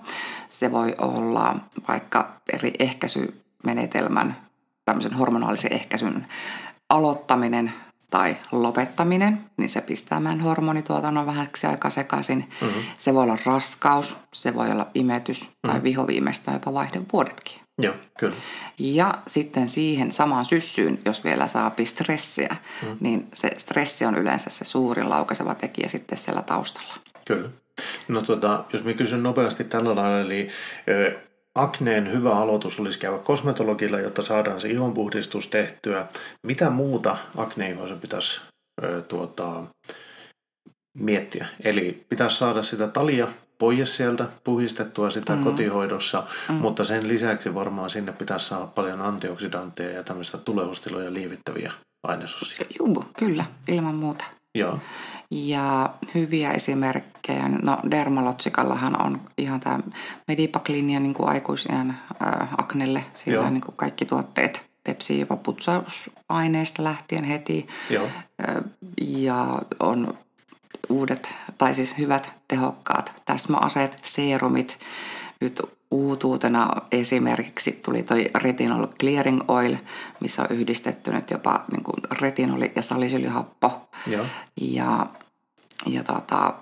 Se 0.50 0.72
voi 0.72 0.96
olla 0.98 1.56
vaikka 1.88 2.34
eri 2.54 2.74
ehkäisymenetelmän, 2.80 4.38
tämmöisen 4.86 5.14
hormonaalisen 5.14 5.74
ehkäisyn 5.74 6.28
aloittaminen 6.90 7.74
tai 8.10 8.38
lopettaminen, 8.52 9.46
niin 9.58 9.70
se 9.70 9.82
pistää 9.82 10.20
meidän 10.20 10.42
hormonituotannon 10.42 11.26
vähäksi 11.26 11.68
aika 11.68 11.90
sekaisin. 11.90 12.50
Mm-hmm. 12.62 12.82
Se 12.98 13.14
voi 13.14 13.24
olla 13.24 13.38
raskaus, 13.46 14.16
se 14.34 14.56
voi 14.56 14.72
olla 14.72 14.88
imetys 14.94 15.40
tai 15.40 15.74
mm-hmm. 15.74 15.84
vihoviimeistä 15.84 16.52
jopa 16.52 16.74
vaihdevuodetkin. 16.74 17.62
Joo, 17.84 17.96
kyllä. 18.20 18.36
Ja 18.80 19.18
sitten 19.28 19.70
siihen 19.70 20.12
samaan 20.12 20.46
syssyyn, 20.46 21.00
jos 21.06 21.24
vielä 21.24 21.48
saa 21.48 21.72
stressiä, 21.86 22.56
mm. 22.82 22.98
niin 23.00 23.28
se 23.34 23.52
stressi 23.58 24.06
on 24.06 24.18
yleensä 24.18 24.50
se 24.50 24.66
suurin 24.66 25.10
laukaiseva 25.10 25.56
tekijä 25.56 25.90
sitten 25.90 26.18
siellä 26.18 26.42
taustalla. 26.42 26.94
Kyllä. 27.26 27.50
No 28.08 28.22
tuota, 28.22 28.64
jos 28.74 28.84
mä 28.84 28.94
kysyn 28.94 29.24
nopeasti 29.24 29.64
tällä 29.64 29.96
lailla, 29.96 30.20
eli 30.20 30.50
ö, 30.90 31.20
akneen 31.56 32.12
hyvä 32.12 32.32
aloitus 32.32 32.80
olisi 32.80 33.00
käydä 33.00 33.18
kosmetologilla, 33.18 34.00
jotta 34.00 34.22
saadaan 34.22 34.62
se 34.62 34.70
ihonpuhdistus 34.70 35.48
tehtyä. 35.48 36.08
Mitä 36.44 36.70
muuta 36.70 37.18
akneihoisen 37.38 38.00
pitäisi 38.00 38.42
ö, 38.84 39.02
tuota, 39.02 39.64
miettiä? 40.98 41.46
Eli 41.64 42.06
pitäisi 42.10 42.36
saada 42.36 42.64
sitä 42.64 42.88
talia 42.88 43.28
pois 43.62 43.98
sieltä, 43.98 44.28
puhistettua 44.44 45.10
sitä 45.10 45.36
mm. 45.36 45.44
kotihoidossa, 45.44 46.24
mm. 46.50 46.56
mutta 46.56 46.84
sen 46.84 47.08
lisäksi 47.08 47.54
varmaan 47.54 47.90
sinne 47.90 48.12
pitäisi 48.12 48.46
saada 48.46 48.66
paljon 48.66 49.02
antioksidantteja 49.02 49.92
ja 49.92 50.04
tämmöistä 50.04 50.38
tulehustiloja 50.38 51.14
liivittäviä 51.14 51.72
ainesosia. 52.04 52.66
Joo, 52.80 53.06
kyllä, 53.18 53.46
ilman 53.68 53.96
muuta. 53.96 54.26
Joo. 54.56 54.80
Ja 55.32 55.90
hyviä 56.16 56.52
esimerkkejä, 56.52 57.50
no 57.50 57.78
Dermalogikallahan 57.92 59.06
on 59.06 59.22
ihan 59.38 59.60
tämä 59.60 59.80
Medipac-linja 60.28 61.00
niin 61.00 61.14
kuin 61.14 61.30
aikuisien 61.30 61.90
äh, 61.90 62.54
aknelle, 62.58 63.06
sillä 63.14 63.50
niin 63.50 63.62
kuin 63.62 63.76
kaikki 63.76 64.06
tuotteet 64.06 64.66
tepsii 64.84 65.20
jopa 65.20 65.38
putsausaineista 65.38 66.84
lähtien 66.84 67.24
heti. 67.24 67.68
Joo. 67.90 68.08
Ja 69.02 69.60
on 69.80 70.18
uudet, 70.90 71.32
tai 71.58 71.74
siis 71.74 71.98
hyvät, 71.98 72.41
tehokkaat 72.52 73.22
täsmäaseet, 73.26 73.98
seerumit. 74.04 74.80
Nyt 75.42 75.62
uutuutena 75.92 76.70
esimerkiksi 76.92 77.72
tuli 77.72 78.04
toi 78.04 78.30
retinol 78.36 78.88
clearing 78.88 79.42
oil, 79.48 79.76
missä 80.20 80.42
on 80.42 80.58
yhdistetty 80.58 81.12
nyt 81.12 81.32
jopa 81.32 81.66
niin 81.72 81.84
kuin 81.84 82.04
retinoli 82.22 82.72
ja 82.76 82.82
salisylihappo. 82.82 83.90
Joo. 84.08 84.26
Ja, 84.62 85.08
ja 85.86 86.04
tota, 86.04 86.54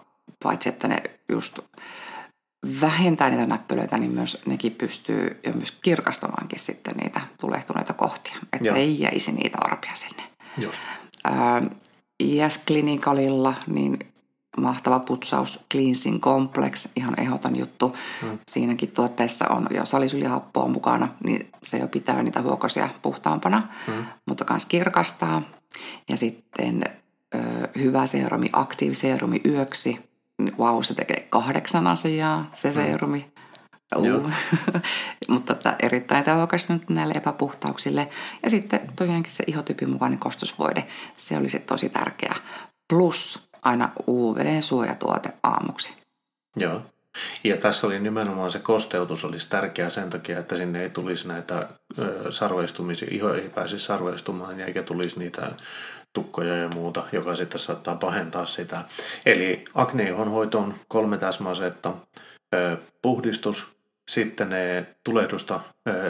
paitsi 0.43 0.69
että 0.69 0.87
ne 0.87 1.03
just 1.29 1.59
vähentää 2.81 3.29
niitä 3.29 3.45
näppylöitä, 3.45 3.97
niin 3.97 4.11
myös 4.11 4.41
nekin 4.45 4.75
pystyy 4.75 5.39
jo 5.43 5.53
myös 5.53 5.71
kirkastamaankin 5.71 6.59
sitten 6.59 6.97
niitä 6.97 7.21
tulehtuneita 7.39 7.93
kohtia, 7.93 8.35
että 8.53 8.67
Joo. 8.67 8.75
ei 8.75 8.99
jäisi 8.99 9.31
niitä 9.31 9.57
arpia 9.61 9.95
sinne. 9.95 10.23
Just. 10.57 10.79
IS 12.19 12.63
Clinicalilla, 12.67 13.53
niin 13.67 13.99
mahtava 14.57 14.99
putsaus 14.99 15.59
Cleansing 15.71 16.19
Complex, 16.19 16.87
ihan 16.95 17.19
ehdoton 17.19 17.55
juttu. 17.55 17.95
Hmm. 18.21 18.39
Siinäkin 18.47 18.91
tuotteessa 18.91 19.45
on 19.47 19.67
jo 19.71 19.85
salisylihappoa 19.85 20.67
mukana, 20.67 21.07
niin 21.23 21.51
se 21.63 21.77
jo 21.77 21.87
pitää 21.87 22.23
niitä 22.23 22.43
vuokosia 22.43 22.89
puhtaampana, 23.01 23.67
hmm. 23.87 24.05
mutta 24.25 24.45
myös 24.49 24.65
kirkastaa. 24.65 25.41
Ja 26.09 26.17
sitten 26.17 26.83
ö, 27.35 27.39
hyvä 27.79 28.05
seerumi, 28.05 28.49
aktiiviseerumi 28.53 29.41
yöksi. 29.45 30.09
Vau, 30.57 30.83
se 30.83 30.95
tekee 30.95 31.27
kahdeksan 31.29 31.87
asiaa, 31.87 32.49
se 32.53 32.71
seerumi. 32.71 33.31
Uh. 33.95 34.31
mutta 35.29 35.53
että 35.53 35.75
erittäin 35.79 36.23
tehokas 36.23 36.69
nyt 36.69 36.89
näille 36.89 37.13
epäpuhtauksille. 37.17 38.09
Ja 38.43 38.49
sitten 38.49 38.79
tosiaankin 38.95 39.31
se 39.31 39.43
ihotyypin 39.47 39.89
mukainen 39.89 40.19
kostusvoide, 40.19 40.87
se 41.17 41.37
olisi 41.37 41.59
tosi 41.59 41.89
tärkeä. 41.89 42.35
Plus 42.89 43.48
aina 43.61 43.91
UV-suojatuote 44.07 45.29
aamuksi. 45.43 45.93
Joo. 46.55 46.81
Ja 47.43 47.57
tässä 47.57 47.87
oli 47.87 47.99
nimenomaan 47.99 48.51
se 48.51 48.59
kosteutus 48.59 49.25
olisi 49.25 49.49
tärkeää 49.49 49.89
sen 49.89 50.09
takia, 50.09 50.39
että 50.39 50.55
sinne 50.55 50.81
ei 50.81 50.89
tulisi 50.89 51.27
näitä 51.27 51.67
ö, 51.99 52.31
sarveistumisia, 52.31 53.07
iho 53.11 53.33
ei 53.33 53.49
pääsisi 53.49 53.85
sarveistumaan 53.85 54.59
eikä 54.59 54.83
tulisi 54.83 55.19
niitä 55.19 55.51
tukkoja 56.13 56.55
ja 56.57 56.69
muuta, 56.75 57.03
joka 57.11 57.35
sitten 57.35 57.59
saattaa 57.59 57.95
pahentaa 57.95 58.45
sitä. 58.45 58.83
Eli 59.25 59.65
akneihon 59.75 60.31
hoitoon 60.31 60.75
kolme 60.87 61.17
täsmäasetta, 61.17 61.93
ö, 62.53 62.77
puhdistus, 63.01 63.78
sitten 64.09 64.49
ne 64.49 64.85
tulehdusta 65.03 65.59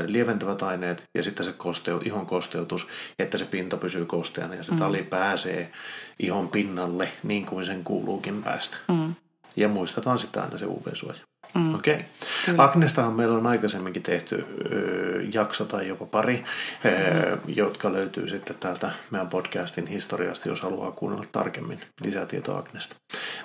lieventävät 0.06 0.64
aineet 0.64 1.04
ja 1.16 1.24
sitten 1.24 1.46
se 1.46 1.54
kosteu, 1.54 2.02
ihon 2.06 2.26
kosteutus, 2.26 2.88
että 3.20 3.38
se 3.38 3.46
pinta 3.46 3.78
pysyy 3.78 4.06
kosteana 4.06 4.56
ja 4.56 4.64
se 4.64 4.72
mm. 4.72 4.78
tali 4.78 5.04
pääsee 5.04 5.72
ihon 6.20 6.50
pinnalle 6.50 7.12
niin 7.24 7.46
kuin 7.46 7.66
sen 7.66 7.84
kuuluukin 7.84 8.44
päästä. 8.44 8.78
Mm. 8.88 9.16
Ja 9.56 9.68
muistetaan 9.68 10.20
sitten 10.20 10.44
aina 10.44 10.58
se 10.58 10.66
UV-suoja. 10.66 11.20
Mm. 11.56 11.76
Okei. 11.76 11.96
Okay. 11.96 12.66
Agnestahan 12.66 13.14
meillä 13.14 13.38
on 13.38 13.48
aikaisemminkin 13.48 14.04
tehty 14.04 14.46
ö, 14.72 15.24
jakso 15.34 15.66
tai 15.66 15.88
jopa 15.88 16.06
pari, 16.06 16.44
ö, 16.86 17.36
mm. 17.36 17.54
jotka 17.56 17.94
löytyy 17.94 18.30
sitten 18.30 18.56
täältä 18.60 18.92
meidän 19.12 19.30
podcastin 19.30 19.88
historiasta, 19.88 20.50
jos 20.50 20.62
haluaa 20.62 20.92
kuunnella 20.92 21.26
tarkemmin 21.32 21.82
lisää 22.02 22.26
tietoa 22.26 22.58
Agnesta. 22.58 22.96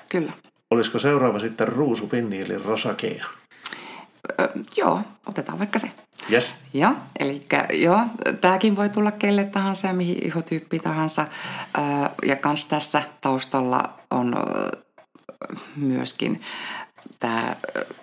Kyllä. 0.08 0.32
Olisiko 0.70 0.98
seuraava 0.98 1.38
sitten 1.38 1.68
ruusu, 1.68 2.08
vinniili, 2.12 2.58
rosakea? 2.58 3.24
Ö, 4.40 4.48
joo, 4.76 5.00
otetaan 5.26 5.58
vaikka 5.58 5.78
se. 5.78 5.90
Yes. 6.32 6.54
Joo, 6.74 6.92
eli 7.18 7.46
joo, 7.72 8.00
tämäkin 8.40 8.76
voi 8.76 8.88
tulla 8.88 9.12
kelle 9.12 9.44
tahansa 9.44 9.86
ja 9.86 9.92
mihin 9.92 10.26
ihotyyppi 10.26 10.78
tahansa. 10.78 11.26
Ja 12.26 12.36
kans 12.36 12.64
tässä 12.64 13.02
taustalla 13.20 13.90
on 14.10 14.36
myöskin 15.76 16.40
tämä 17.20 17.56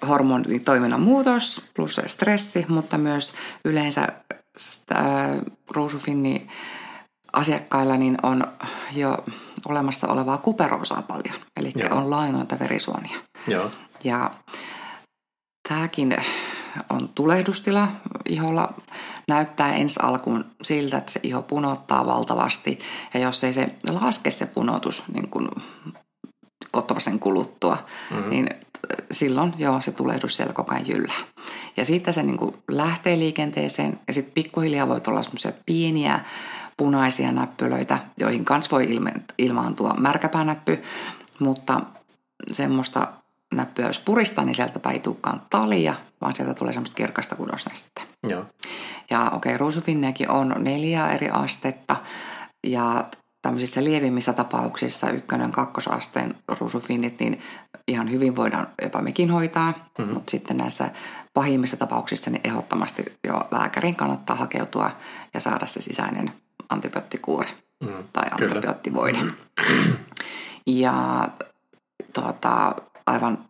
hormonitoiminnan 0.07 1.01
muutos 1.01 1.65
plus 1.75 2.01
stressi, 2.05 2.65
eli 2.69 2.97
myös 2.97 3.33
yleensä 3.65 4.07
ruusufinni 5.69 6.47
asiakkailla 7.33 7.97
niin 7.97 8.17
on 8.23 8.47
jo 8.95 9.17
olemassa 9.69 10.07
olevaa 10.07 10.37
kuperoosaa 10.37 11.01
paljon, 11.01 11.35
eli 11.57 11.71
Joo. 11.75 11.97
on 11.97 12.09
lainoita 12.09 12.59
verisuonia. 12.59 13.17
Joo. 13.47 13.71
Ja 14.03 14.31
tämäkin 15.71 16.15
on 16.89 17.09
tulehdustila 17.15 17.87
iholla. 18.29 18.73
Näyttää 19.27 19.73
ensi 19.73 19.99
alkuun 20.03 20.45
siltä, 20.61 20.97
että 20.97 21.11
se 21.11 21.19
iho 21.23 21.41
punottaa 21.41 22.05
valtavasti. 22.05 22.79
Ja 23.13 23.19
jos 23.19 23.43
ei 23.43 23.53
se 23.53 23.75
laske 23.89 24.31
se 24.31 24.45
punotus 24.45 25.03
niin 25.13 25.29
kuin 25.29 25.49
kotoisen 26.71 27.19
kuluttua, 27.19 27.77
mm-hmm. 28.11 28.29
niin 28.29 28.49
silloin 29.11 29.53
joo, 29.57 29.81
se 29.81 29.91
tulehdus 29.91 30.37
siellä 30.37 30.53
koko 30.53 30.75
ajan 30.75 30.87
jyllää. 30.87 31.21
Ja 31.77 31.85
siitä 31.85 32.11
se 32.11 32.23
niin 32.23 32.37
kuin 32.37 32.57
lähtee 32.71 33.19
liikenteeseen 33.19 33.99
ja 34.07 34.13
sitten 34.13 34.33
pikkuhiljaa 34.33 34.87
voi 34.87 35.01
olla 35.07 35.23
semmoisia 35.23 35.51
pieniä 35.65 36.19
punaisia 36.77 37.31
näppylöitä, 37.31 37.99
joihin 38.17 38.45
kans 38.45 38.71
voi 38.71 38.99
ilmaantua 39.37 39.93
märkäpäänäppy, 39.93 40.83
mutta 41.39 41.81
semmoista 42.51 43.07
näppyä 43.53 43.87
jos 43.87 43.99
puristaa, 43.99 44.45
niin 44.45 44.55
sieltä 44.55 44.89
ei 44.91 44.99
tulekaan 44.99 45.41
talia, 45.49 45.93
vaan 46.21 46.35
sieltä 46.35 46.53
tulee 46.53 46.73
semmoista 46.73 46.95
kirkasta 46.95 47.35
kudosnestettä. 47.35 48.01
Joo. 48.27 48.45
Ja 49.11 49.29
okei, 49.29 49.49
okay, 49.49 49.57
ruusufinneäkin 49.57 50.29
on 50.29 50.55
neljä 50.57 51.11
eri 51.11 51.29
astetta 51.29 51.95
ja 52.67 53.05
tämmöisissä 53.41 53.83
lievimmissä 53.83 54.33
tapauksissa 54.33 55.09
ykkönen, 55.09 55.51
kakkosasteen 55.51 56.35
ruusufinnit, 56.59 57.19
niin 57.19 57.41
ihan 57.87 58.11
hyvin 58.11 58.35
voidaan 58.35 58.67
jopa 58.81 59.01
mekin 59.01 59.29
hoitaa, 59.29 59.71
mm-hmm. 59.71 60.13
mutta 60.13 60.31
sitten 60.31 60.57
näissä 60.57 60.89
pahimmissa 61.33 61.77
tapauksissa 61.77 62.29
niin 62.29 62.41
ehdottomasti 62.43 63.05
jo 63.27 63.47
lääkärin 63.51 63.95
kannattaa 63.95 64.35
hakeutua 64.35 64.91
ja 65.33 65.39
saada 65.39 65.65
se 65.65 65.81
sisäinen 65.81 66.33
antibioottikuuri 66.69 67.49
mm, 67.83 68.03
tai 68.13 68.25
antibioottivoide. 68.31 69.19
Ja 70.67 71.27
tuota, 72.13 72.75
aivan 73.05 73.45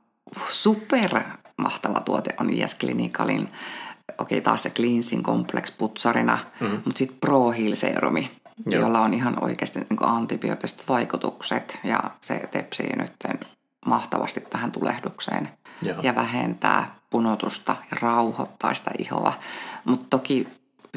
super 0.50 1.22
mahtava 1.58 2.00
tuote 2.00 2.34
on 2.40 2.54
IS 2.54 2.76
Clinicalin, 2.76 3.42
okei 3.42 4.38
okay, 4.38 4.42
taas 4.42 4.64
se 4.64 4.70
Cleansing 4.70 5.26
Complex 5.26 5.78
putsarina, 5.78 6.40
mm. 6.60 6.68
mutta 6.68 6.98
sitten 6.98 7.18
Pro 7.20 7.52
Heal 7.52 7.76
Serumi, 7.76 8.32
Joo. 8.66 8.82
jolla 8.82 9.02
on 9.02 9.14
ihan 9.14 9.44
oikeasti 9.44 9.80
niin 9.80 10.00
antibiootiset 10.02 10.84
vaikutukset 10.90 11.80
ja 11.84 12.00
se 12.22 12.48
tepsii 12.52 12.96
nyt 12.96 13.48
mahtavasti 13.86 14.42
tähän 14.42 14.72
tulehdukseen 14.72 15.50
Joo. 15.82 16.02
ja 16.02 16.16
vähentää 16.16 16.96
punotusta 17.10 17.76
ja 17.92 17.98
rauhoittaa 18.02 18.74
sitä 18.74 18.92
ihoa. 19.00 19.34
Mutta 19.86 20.06
toki 20.10 20.48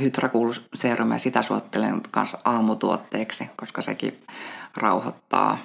hydrakulseerumia, 0.00 1.18
sitä 1.18 1.42
suottelen 1.42 2.00
myös 2.16 2.36
aamutuotteeksi, 2.44 3.50
koska 3.56 3.82
sekin 3.82 4.22
rauhoittaa 4.76 5.58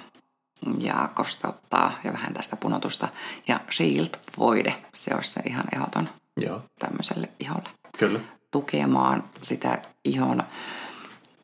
ja 0.78 1.08
kosteuttaa 1.14 1.92
ja 2.04 2.12
vähentää 2.12 2.42
sitä 2.42 2.56
punotusta. 2.56 3.08
Ja 3.48 3.60
Shield-voide, 3.70 4.74
se 4.94 5.14
on 5.14 5.24
se 5.24 5.40
ihan 5.46 5.64
ehdoton 5.74 6.08
Joo. 6.40 6.62
tämmöiselle 6.78 7.28
iholle. 7.40 7.68
Kyllä. 7.98 8.20
Tukemaan 8.50 9.24
sitä 9.42 9.82
ihon 10.04 10.42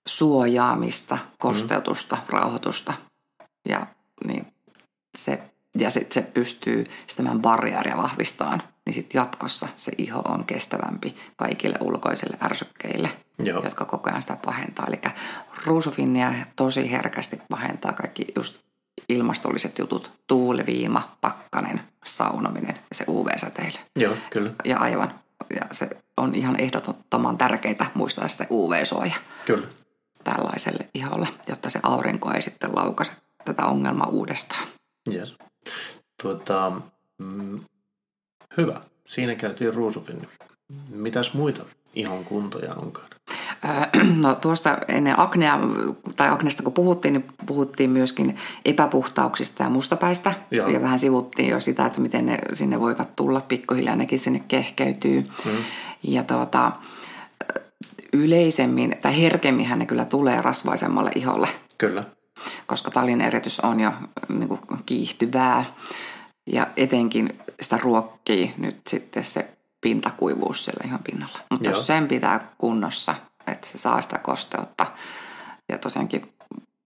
suojaamista, 0.07 1.19
kosteutusta, 1.39 2.17
mm. 2.17 2.23
rauhoitusta. 2.29 2.93
Ja, 3.69 3.87
niin 4.27 4.47
se, 5.19 5.43
ja 5.79 5.91
sit 5.91 6.13
se 6.13 6.23
pystyy 6.23 6.87
tämän 7.17 7.43
barriaria 7.43 7.97
vahvistamaan 7.97 8.63
niin 8.87 8.95
sitten 8.95 9.19
jatkossa 9.19 9.69
se 9.77 9.93
iho 9.99 10.19
on 10.19 10.45
kestävämpi 10.45 11.17
kaikille 11.37 11.79
ulkoisille 11.81 12.37
ärsykkeille, 12.43 13.11
Joo. 13.39 13.65
jotka 13.65 13.85
koko 13.85 14.11
ajan 14.11 14.23
sitä 14.23 14.37
pahentaa. 14.45 14.87
Eli 14.87 15.01
ruusufinnia 15.65 16.33
tosi 16.57 16.91
herkästi 16.91 17.41
pahentaa 17.51 17.93
kaikki 17.93 18.27
just 18.37 18.59
ilmastolliset 19.09 19.79
jutut, 19.79 20.11
tuuliviima, 20.27 21.17
pakkanen, 21.21 21.81
saunominen 22.05 22.77
ja 22.91 22.95
se 22.97 23.05
UV-säteily. 23.09 23.79
Joo, 23.97 24.17
kyllä. 24.31 24.51
Ja 24.65 24.79
aivan. 24.79 25.21
Ja 25.55 25.67
se 25.73 25.89
on 26.17 26.35
ihan 26.35 26.61
ehdottoman 26.61 27.39
tärkeää 27.39 27.91
muistaa 27.95 28.29
se 28.29 28.47
UV-suoja. 28.51 29.15
Kyllä. 29.45 29.67
Tällaiselle 30.25 30.89
iholle, 30.95 31.29
jotta 31.49 31.71
se 31.71 31.81
aurinko 31.83 32.31
ei 32.33 32.43
sitten 32.43 32.71
laukaise 32.77 33.13
tätä 33.45 33.67
ongelmaa 33.67 34.09
uudestaan. 34.09 34.69
Yes. 35.13 35.35
Tuota, 36.23 36.73
mm, 37.19 37.61
Hyvä. 38.57 38.81
Siinä 39.07 39.35
käytiin 39.35 39.75
ruusufinni. 39.75 40.29
Mitäs 40.89 41.35
muita 41.35 41.65
ihon 41.95 42.25
kuntoja 42.25 42.75
onkaan? 42.75 43.09
No 44.23 44.35
tuossa 44.35 44.79
ennen 44.89 45.21
aknea, 45.21 45.59
tai 46.17 46.29
aknesta 46.29 46.63
kun 46.63 46.73
puhuttiin, 46.73 47.13
niin 47.13 47.25
puhuttiin 47.47 47.91
myöskin 47.91 48.37
epäpuhtauksista 48.65 49.63
ja 49.63 49.71
mustapäistä. 49.71 50.35
Joo. 50.51 50.69
Ja 50.69 50.81
vähän 50.83 50.99
sivuttiin 50.99 51.49
jo 51.49 51.61
sitä, 51.61 51.87
että 51.87 52.01
miten 52.01 52.27
ne 52.27 52.39
sinne 52.53 52.81
voivat 52.81 53.17
tulla 53.17 53.41
pikkuhiljaa, 53.41 53.97
nekin 53.97 54.19
sinne 54.19 54.43
kehkeytyy. 54.49 55.21
Mm. 55.45 55.51
Ja 56.03 56.23
tuota, 56.23 56.73
yleisemmin, 58.13 58.97
tai 59.03 59.23
herkemminhän 59.23 59.79
ne 59.79 59.87
kyllä 59.87 60.05
tulee 60.05 60.43
rasvaisemmalle 60.43 61.11
iholle. 61.15 61.49
Kyllä. 61.79 62.05
Koska 62.67 62.91
talin 62.91 63.21
eritys 63.21 63.61
on 63.61 63.81
jo 63.81 63.93
niin 64.29 64.49
kuin 64.49 64.61
kiihtyvää. 64.87 65.65
Ja 66.47 66.67
etenkin 66.77 67.39
sitä 67.61 67.79
ruokkii 67.83 68.55
nyt 68.59 68.77
sitten 68.87 69.25
se 69.25 69.49
pintakuivuus 69.81 70.65
siellä 70.65 70.83
ihan 70.85 71.01
pinnalla. 71.05 71.39
Mutta 71.51 71.69
jos 71.69 71.87
sen 71.87 72.09
pitää 72.09 72.53
kunnossa, 72.59 73.15
että 73.47 73.67
se 73.67 73.79
saa 73.79 74.03
sitä 74.03 74.19
kosteutta 74.19 74.87
ja 75.69 75.79
tosiaankin 75.79 76.33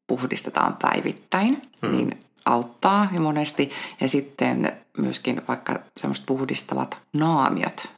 puhdistetaan 0.07 0.77
päivittäin, 0.83 1.63
hmm. 1.83 1.97
niin 1.97 2.21
auttaa 2.45 3.09
ja 3.13 3.21
monesti. 3.21 3.71
Ja 4.01 4.09
sitten 4.09 4.73
myöskin 4.99 5.43
vaikka 5.49 5.79
semmoiset 5.97 6.27
puhdistavat 6.27 6.99
naamiot 7.13 7.91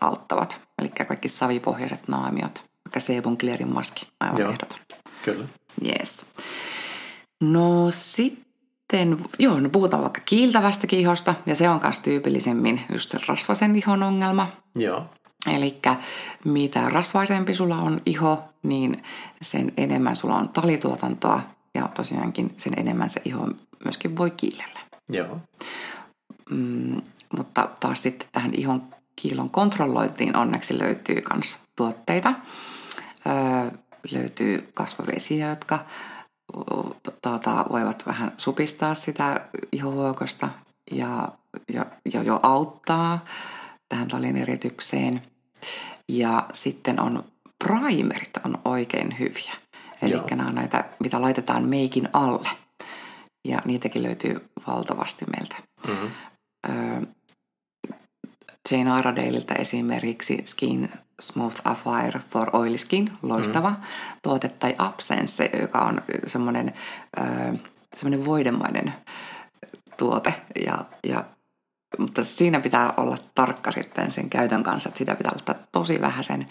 auttavat. 0.00 0.60
Eli 0.78 0.88
kaikki 0.88 1.28
savipohjaiset 1.28 2.08
naamiot, 2.08 2.64
vaikka 2.84 3.00
sebum 3.00 3.36
clearin 3.36 3.74
maski, 3.74 4.08
aivan 4.20 4.40
Joo. 4.40 4.50
ehdoton. 4.50 4.78
Kyllä. 5.24 5.44
Yes. 5.86 6.26
No 7.42 7.90
sitten 7.90 9.18
joo, 9.38 9.60
no 9.60 9.68
puhutaan 9.68 10.02
vaikka 10.02 10.20
kiiltävästä 10.24 10.86
ihosta, 10.90 11.34
ja 11.46 11.54
se 11.54 11.68
on 11.68 11.80
myös 11.82 11.98
tyypillisemmin 11.98 12.80
just 12.92 13.10
se 13.10 13.18
rasvasen 13.28 13.76
ihon 13.76 14.02
ongelma. 14.02 14.48
Joo. 14.76 15.06
Eli 15.48 15.78
mitä 16.44 16.88
rasvaisempi 16.88 17.54
sulla 17.54 17.76
on 17.76 18.00
iho, 18.06 18.44
niin 18.62 19.02
sen 19.42 19.72
enemmän 19.76 20.16
sulla 20.16 20.36
on 20.36 20.48
talituotantoa, 20.48 21.40
ja 21.74 21.88
tosiaankin 21.88 22.54
sen 22.56 22.72
enemmän 22.76 23.10
se 23.10 23.20
iho 23.24 23.48
myöskin 23.84 24.16
voi 24.16 24.30
kiilellä. 24.30 24.80
Joo. 25.08 25.38
Mm, 26.50 27.02
mutta 27.36 27.68
taas 27.80 28.02
sitten 28.02 28.28
tähän 28.32 28.54
ihon 28.54 28.82
kiilon 29.16 29.50
kontrollointiin 29.50 30.36
onneksi 30.36 30.78
löytyy 30.78 31.22
myös 31.34 31.58
tuotteita. 31.76 32.34
Öö, 33.26 33.78
löytyy 34.10 34.70
kasvavesiä, 34.74 35.48
jotka 35.48 35.78
tuota, 37.22 37.66
voivat 37.72 38.06
vähän 38.06 38.32
supistaa 38.36 38.94
sitä 38.94 39.40
ihohuokosta 39.72 40.48
ja, 40.90 41.28
ja, 41.72 41.86
ja 42.12 42.22
jo 42.22 42.40
auttaa 42.42 43.24
tähän 43.88 44.08
talin 44.08 44.36
eritykseen. 44.36 45.22
Ja 46.08 46.46
sitten 46.52 47.00
on 47.00 47.24
primerit 47.64 48.36
on 48.44 48.58
oikein 48.64 49.18
hyviä. 49.18 49.52
Eli 50.02 50.14
nämä 50.30 50.48
on 50.48 50.54
näitä, 50.54 50.84
mitä 51.00 51.22
laitetaan 51.22 51.64
meikin 51.64 52.08
alle. 52.12 52.48
Ja 53.48 53.62
niitäkin 53.64 54.02
löytyy 54.02 54.48
valtavasti 54.66 55.24
meiltä. 55.36 55.56
Mm-hmm. 55.88 56.10
Öö, 56.68 57.02
Jane 58.70 59.00
Iredaleilta 59.00 59.54
esimerkiksi 59.54 60.42
Skin 60.46 60.90
Smooth 61.20 61.60
Affair 61.64 62.18
for 62.30 62.50
Oily 62.52 62.78
Skin, 62.78 63.12
loistava 63.22 63.70
mm. 63.70 63.76
tuote, 64.22 64.48
tai 64.48 64.74
Absence, 64.78 65.50
joka 65.60 65.78
on 65.78 66.02
semmoinen, 66.26 66.72
äh, 67.20 67.58
semmoinen 67.96 68.24
voidemainen 68.24 68.92
tuote. 69.96 70.34
Ja, 70.66 70.84
ja, 71.06 71.24
mutta 71.98 72.24
siinä 72.24 72.60
pitää 72.60 72.94
olla 72.96 73.16
tarkka 73.34 73.72
sitten 73.72 74.10
sen 74.10 74.30
käytön 74.30 74.62
kanssa, 74.62 74.88
että 74.88 74.98
sitä 74.98 75.14
pitää 75.14 75.32
ottaa 75.36 75.54
tosi 75.72 76.00
vähäisen. 76.00 76.48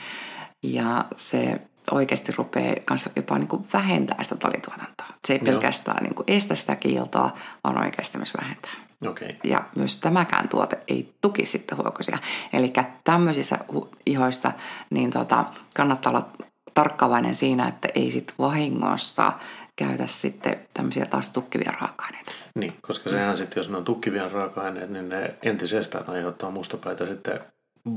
Ja 0.64 1.06
se 1.18 1.62
oikeasti 1.92 2.32
rupeaa 2.32 2.76
kanssa 2.86 3.10
jopa 3.16 3.38
niin 3.38 3.48
kuin 3.48 3.68
vähentää 3.74 4.24
sitä 4.24 4.36
talituotantoa. 4.36 5.08
Se 5.28 5.34
ei 5.34 5.40
Joo. 5.44 5.46
pelkästään 5.46 6.04
niin 6.04 6.16
kuin 6.16 6.26
estä 6.28 6.56
sitä 6.56 6.76
kiiltoa, 6.76 7.32
vaan 7.64 7.78
oikeasti 7.78 8.18
myös 8.18 8.34
vähentää. 8.42 8.72
Okay. 9.08 9.30
Ja 9.44 9.64
myös 9.76 9.98
tämäkään 9.98 10.50
tuote 10.50 10.80
ei 10.88 11.14
tuki 11.22 11.46
sitten 11.46 11.78
huokosia. 11.78 12.18
Eli 12.54 12.74
tämmöisissä 13.04 13.60
ihoissa 14.06 14.52
niin 14.90 15.10
tota, 15.10 15.46
kannattaa 15.74 16.10
olla 16.10 16.30
tarkkaavainen 16.74 17.36
siinä, 17.36 17.68
että 17.68 17.90
ei 17.96 18.12
sitten 18.12 18.36
vahingossa 18.40 19.32
käytä 19.76 20.08
sitten 20.08 20.60
tämmöisiä 20.74 21.06
taas 21.06 21.30
tukkivia 21.30 21.72
raaka-aineita. 21.72 22.27
Niin, 22.60 22.74
koska 22.82 23.10
sehän 23.10 23.38
sitten, 23.38 23.60
jos 23.60 23.70
ne 23.70 23.78
on 23.78 23.84
tukkivia 23.86 24.30
raaka-aineet, 24.30 24.90
niin 24.90 25.10
ne 25.10 25.36
entisestään 25.44 26.10
aiheuttaa 26.10 26.52
mustapäitä 26.52 27.06
sitten 27.06 27.40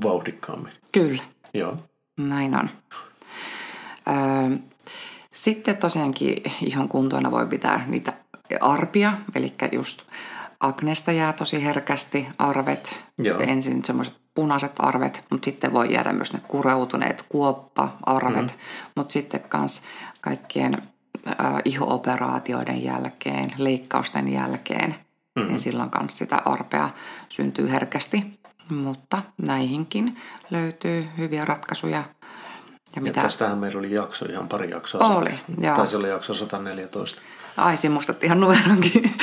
vauhdikkaammin. 0.02 0.72
Kyllä. 0.92 1.22
Joo. 1.54 1.76
Näin 2.18 2.54
on. 2.54 2.70
Öö, 4.08 4.56
sitten 5.32 5.76
tosiaankin 5.76 6.42
ihon 6.62 6.88
kuntoina 6.88 7.30
voi 7.30 7.46
pitää 7.46 7.84
niitä 7.86 8.12
arpia, 8.60 9.12
eli 9.34 9.54
just 9.72 10.02
aknesta 10.60 11.12
jää 11.12 11.32
tosi 11.32 11.64
herkästi 11.64 12.28
arvet, 12.38 13.04
Joo. 13.18 13.40
ensin 13.40 13.84
semmoiset 13.84 14.14
punaiset 14.34 14.72
arvet, 14.78 15.24
mutta 15.30 15.44
sitten 15.44 15.72
voi 15.72 15.92
jäädä 15.94 16.12
myös 16.12 16.32
ne 16.32 16.40
kureutuneet 16.48 17.24
kuoppa-arvet, 17.28 18.50
mm. 18.50 18.58
mutta 18.96 19.12
sitten 19.12 19.40
myös 19.54 19.82
kaikkien 20.20 20.82
iho-operaatioiden 21.64 22.84
jälkeen, 22.84 23.52
leikkausten 23.58 24.28
jälkeen, 24.28 24.94
mm. 25.36 25.46
niin 25.46 25.58
silloin 25.58 25.90
myös 26.00 26.18
sitä 26.18 26.36
arpea 26.44 26.90
syntyy 27.28 27.70
herkästi. 27.70 28.40
Mutta 28.70 29.22
näihinkin 29.46 30.16
löytyy 30.50 31.08
hyviä 31.18 31.44
ratkaisuja. 31.44 32.04
Ja, 32.96 33.02
mitä... 33.02 33.20
ja 33.20 33.24
tästähän 33.24 33.58
meillä 33.58 33.78
oli 33.78 33.94
jakso, 33.94 34.24
ihan 34.24 34.48
pari 34.48 34.70
jaksoa 34.70 35.16
Oli, 35.16 35.38
joo. 35.60 35.76
Taisi 35.76 35.96
olla 35.96 36.08
jakso 36.08 36.34
114. 36.34 37.22
Ai, 37.56 37.76
siinä 37.76 37.92
muistat 37.92 38.24
ihan 38.24 38.40
numeronkin. 38.40 39.14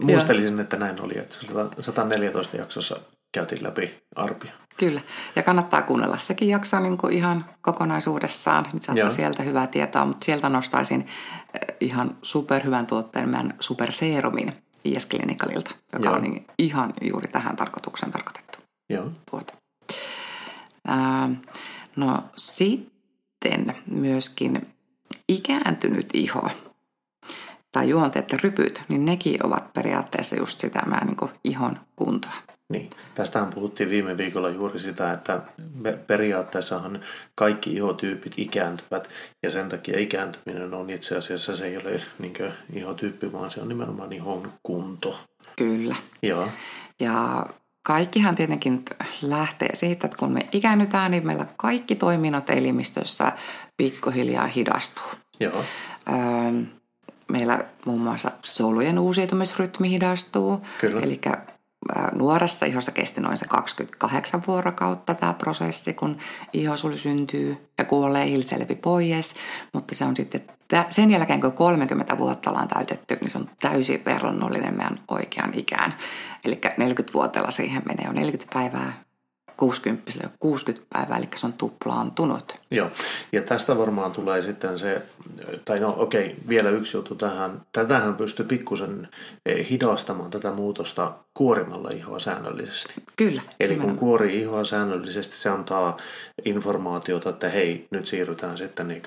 Muistelisin, 0.00 0.60
että 0.60 0.76
näin 0.76 1.02
oli, 1.02 1.18
että 1.18 1.36
114 1.80 2.56
jaksossa 2.56 2.96
käytiin 3.32 3.62
läpi 3.62 4.02
arpia. 4.16 4.52
Kyllä, 4.76 5.00
ja 5.36 5.42
kannattaa 5.42 5.82
kuunnella 5.82 6.18
sekin 6.18 6.48
jakso 6.48 6.80
niin 6.80 6.98
kuin 6.98 7.12
ihan 7.12 7.44
kokonaisuudessaan, 7.60 8.68
niin 8.72 8.82
saatte 8.82 9.10
sieltä 9.10 9.42
hyvää 9.42 9.66
tietoa, 9.66 10.04
mutta 10.04 10.24
sieltä 10.24 10.48
nostaisin 10.48 11.00
eh, 11.00 11.76
ihan 11.80 12.16
superhyvän 12.22 12.86
tuotteen, 12.86 13.28
meidän 13.28 13.54
superseerumin 13.60 14.52
IS 14.84 15.08
Clinicalilta, 15.08 15.70
joka 15.92 16.04
Joo. 16.04 16.14
on 16.14 16.22
niin 16.22 16.46
ihan 16.58 16.94
juuri 17.02 17.28
tähän 17.28 17.56
tarkoitukseen 17.56 18.12
tarkoitettu 18.12 18.58
Joo. 18.88 19.10
tuote. 19.30 19.52
Ää, 20.86 21.30
no 21.96 22.24
sitten 22.36 23.76
myöskin 23.86 24.74
ikääntynyt 25.28 26.10
iho 26.14 26.50
tai 27.72 27.88
juonteet 27.88 28.32
ja 28.32 28.38
rypyt, 28.42 28.82
niin 28.88 29.04
nekin 29.04 29.46
ovat 29.46 29.72
periaatteessa 29.72 30.36
just 30.36 30.58
sitä 30.58 30.82
niin 31.04 31.30
ihon 31.44 31.80
kuntoa. 31.96 32.53
Niin, 32.68 32.90
tästähän 33.14 33.50
puhuttiin 33.50 33.90
viime 33.90 34.16
viikolla 34.16 34.48
juuri 34.48 34.78
sitä, 34.78 35.12
että 35.12 35.40
periaatteessahan 36.06 37.00
kaikki 37.34 37.72
ihotyypit 37.72 38.32
ikääntyvät 38.36 39.08
ja 39.42 39.50
sen 39.50 39.68
takia 39.68 39.98
ikääntyminen 39.98 40.74
on 40.74 40.90
itse 40.90 41.16
asiassa 41.16 41.56
se 41.56 41.66
ei 41.66 41.76
ole 41.76 42.00
niin 42.18 42.34
ihotyyppi, 42.72 43.32
vaan 43.32 43.50
se 43.50 43.60
on 43.60 43.68
nimenomaan 43.68 44.12
ihon 44.12 44.52
kunto. 44.62 45.18
Kyllä. 45.56 45.96
Joo. 46.22 46.48
Ja 47.00 47.46
kaikkihan 47.82 48.34
tietenkin 48.34 48.84
lähtee 49.22 49.76
siitä, 49.76 50.06
että 50.06 50.18
kun 50.18 50.32
me 50.32 50.48
ikäännytään, 50.52 51.10
niin 51.10 51.26
meillä 51.26 51.46
kaikki 51.56 51.94
toiminnot 51.94 52.50
elimistössä 52.50 53.32
pikkuhiljaa 53.76 54.46
hidastuu. 54.46 55.06
Joo. 55.40 55.64
Öö, 56.08 56.62
meillä 57.28 57.64
muun 57.84 58.00
muassa 58.00 58.30
solujen 58.42 58.98
uusiutumisrytmi 58.98 59.90
hidastuu. 59.90 60.60
Kyllä. 60.80 61.00
Eli 61.00 61.20
nuoressa 62.12 62.66
ihossa 62.66 62.92
kesti 62.92 63.20
noin 63.20 63.36
se 63.36 63.46
28 63.46 64.42
vuorokautta 64.46 65.14
tämä 65.14 65.34
prosessi, 65.34 65.94
kun 65.94 66.18
ihosuli 66.52 66.98
syntyy 66.98 67.68
ja 67.78 67.84
kuolee, 67.84 68.26
hilselvi 68.26 68.74
pois. 68.74 69.34
Mutta 69.72 69.94
se 69.94 70.04
on 70.04 70.16
sitten 70.16 70.42
sen 70.88 71.10
jälkeen, 71.10 71.40
kun 71.40 71.52
30 71.52 72.18
vuotta 72.18 72.50
ollaan 72.50 72.68
täytetty, 72.68 73.18
niin 73.20 73.30
se 73.30 73.38
on 73.38 73.50
täysin 73.60 74.02
verrannollinen 74.04 74.76
meidän 74.76 74.98
oikean 75.08 75.54
ikään. 75.54 75.94
Eli 76.44 76.60
40-vuotiaalla 76.64 77.50
siihen 77.50 77.82
menee 77.86 78.04
jo 78.06 78.12
40 78.12 78.54
päivää 78.54 79.03
60 79.56 80.12
jo 80.22 80.28
60 80.40 80.86
päivää, 80.92 81.18
eli 81.18 81.28
se 81.36 81.46
on 81.46 81.52
tuplaantunut. 81.52 82.56
Joo, 82.70 82.90
ja 83.32 83.42
tästä 83.42 83.78
varmaan 83.78 84.12
tulee 84.12 84.42
sitten 84.42 84.78
se, 84.78 85.02
tai 85.64 85.80
no 85.80 85.94
okei, 85.98 86.26
okay, 86.26 86.36
vielä 86.48 86.70
yksi 86.70 86.96
juttu 86.96 87.14
tähän. 87.14 87.62
Tätähän 87.72 88.14
pystyy 88.14 88.46
pikkusen 88.46 89.08
eh, 89.46 89.70
hidastamaan 89.70 90.30
tätä 90.30 90.50
muutosta 90.50 91.12
kuorimalla 91.34 91.90
ihoa 91.90 92.18
säännöllisesti. 92.18 92.94
Kyllä. 93.16 93.42
Eli 93.60 93.68
nimenomaan. 93.68 93.98
kun 93.98 94.08
kuori 94.08 94.40
ihoa 94.40 94.64
säännöllisesti, 94.64 95.36
se 95.36 95.48
antaa 95.48 95.96
informaatiota, 96.44 97.30
että 97.30 97.48
hei, 97.48 97.86
nyt 97.90 98.06
siirrytään 98.06 98.58
sitten 98.58 98.88
niin 98.88 99.02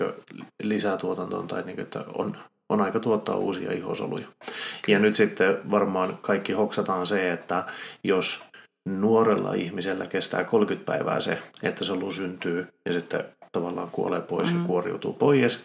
lisätuotantoon 0.64 1.48
tai 1.48 1.64
niin 1.64 1.80
että 1.80 2.04
on, 2.14 2.38
on 2.70 2.82
aika 2.82 3.00
tuottaa 3.00 3.36
uusia 3.36 3.72
ihosoluja. 3.72 4.26
Kyllä. 4.26 4.98
Ja 4.98 5.00
nyt 5.00 5.16
sitten 5.16 5.72
varmaan 5.72 6.18
kaikki 6.22 6.54
hoksataan 6.54 7.08
se, 7.08 7.32
että 7.32 7.64
jos 8.04 8.44
nuorella 8.88 9.54
ihmisellä 9.54 10.08
kestää 10.08 10.44
30 10.44 10.92
päivää 10.92 11.20
se, 11.20 11.38
että 11.64 11.84
solu 11.84 12.12
syntyy 12.12 12.68
ja 12.86 12.94
sitten 12.94 13.26
tavallaan 13.52 13.92
kuolee 13.92 14.22
pois 14.22 14.54
mm. 14.54 14.60
ja 14.60 14.68
kuoriutuu 14.68 15.14
pois, 15.14 15.64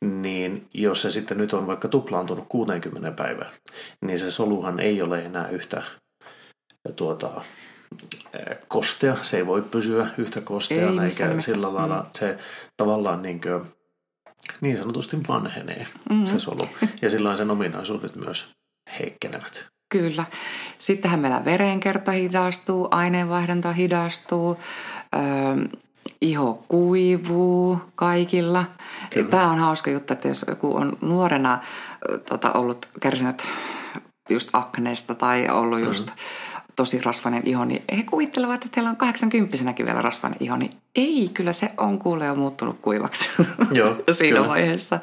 niin 0.00 0.68
jos 0.74 1.02
se 1.02 1.10
sitten 1.10 1.38
nyt 1.38 1.52
on 1.52 1.66
vaikka 1.66 1.88
tuplaantunut 1.88 2.44
60 2.48 3.10
päivää, 3.22 3.50
niin 4.00 4.18
se 4.18 4.30
soluhan 4.30 4.80
ei 4.80 5.02
ole 5.02 5.24
enää 5.24 5.48
yhtä 5.48 5.82
tuota, 6.96 7.42
kostea, 8.68 9.16
se 9.22 9.36
ei 9.36 9.46
voi 9.46 9.62
pysyä 9.62 10.06
yhtä 10.18 10.40
kosteana, 10.40 11.04
eikä 11.04 11.28
missä. 11.28 11.52
sillä 11.52 11.74
lailla 11.74 12.02
mm. 12.02 12.08
se 12.14 12.38
tavallaan 12.76 13.22
niin, 13.22 13.40
kuin, 13.40 13.64
niin 14.60 14.78
sanotusti 14.78 15.16
vanhenee 15.28 15.86
mm-hmm. 16.10 16.26
se 16.26 16.38
solu. 16.38 16.68
Ja 17.02 17.10
silloin 17.10 17.36
sen 17.36 17.50
ominaisuudet 17.50 18.16
myös 18.16 18.50
heikkenevät. 18.98 19.71
Kyllä. 19.92 20.24
Sittenhän 20.78 21.20
meillä 21.20 21.44
verenkierto 21.44 22.10
hidastuu, 22.10 22.88
aineenvaihdunta 22.90 23.72
hidastuu, 23.72 24.58
öö, 25.14 25.20
iho 26.20 26.64
kuivuu 26.68 27.80
kaikilla. 27.94 28.64
Kyllä. 29.10 29.28
Tämä 29.28 29.50
on 29.50 29.58
hauska 29.58 29.90
juttu, 29.90 30.12
että 30.12 30.28
jos 30.28 30.44
joku 30.48 30.76
on 30.76 30.98
nuorena 31.00 31.58
tota, 32.28 32.52
ollut 32.52 32.88
kärsinyt 33.00 33.46
just 34.30 34.48
akneesta 34.52 35.14
tai 35.14 35.48
ollut 35.48 35.80
just 35.80 36.06
mm-hmm 36.06 36.51
tosi 36.76 37.00
rasvainen 37.00 37.42
iho, 37.46 37.64
niin 37.64 37.82
he 37.96 38.02
kuvittelevat, 38.02 38.64
että 38.64 38.74
heillä 38.76 38.90
on 38.90 38.96
80 38.96 39.56
vielä 39.86 40.02
rasvainen 40.02 40.42
iho, 40.42 40.56
niin 40.56 40.70
ei, 40.94 41.30
kyllä 41.34 41.52
se 41.52 41.70
on 41.76 41.98
kuule 41.98 42.26
jo 42.26 42.34
muuttunut 42.34 42.78
kuivaksi 42.82 43.28
Joo, 43.72 43.96
siinä 44.10 44.36
kyllä. 44.36 44.48
vaiheessa. 44.48 45.00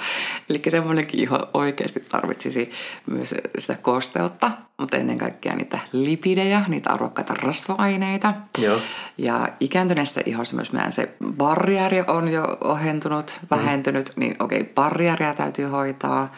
Eli 0.50 0.62
semmoinenkin 0.70 1.20
iho 1.20 1.50
oikeasti 1.54 2.00
tarvitsisi 2.00 2.72
myös 3.06 3.36
sitä 3.58 3.76
kosteutta, 3.82 4.52
mutta 4.78 4.98
ennen 4.98 5.18
kaikkea 5.18 5.56
niitä 5.56 5.80
lipidejä, 5.92 6.64
niitä 6.68 6.90
arvokkaita 6.90 7.34
rasva-aineita. 7.34 8.34
Joo. 8.58 8.80
Ja 9.18 9.50
ikääntyneessä 9.60 10.22
ihossa 10.26 10.56
myös 10.56 10.72
meidän 10.72 10.92
se 10.92 11.10
barriäri 11.38 12.04
on 12.08 12.28
jo 12.28 12.58
ohentunut, 12.62 13.40
mm. 13.42 13.48
vähentynyt, 13.58 14.08
mm. 14.08 14.20
niin 14.20 14.36
okei, 14.40 14.62
okay, 14.62 14.74
barriäriä 14.74 15.34
täytyy 15.34 15.66
hoitaa. 15.66 16.32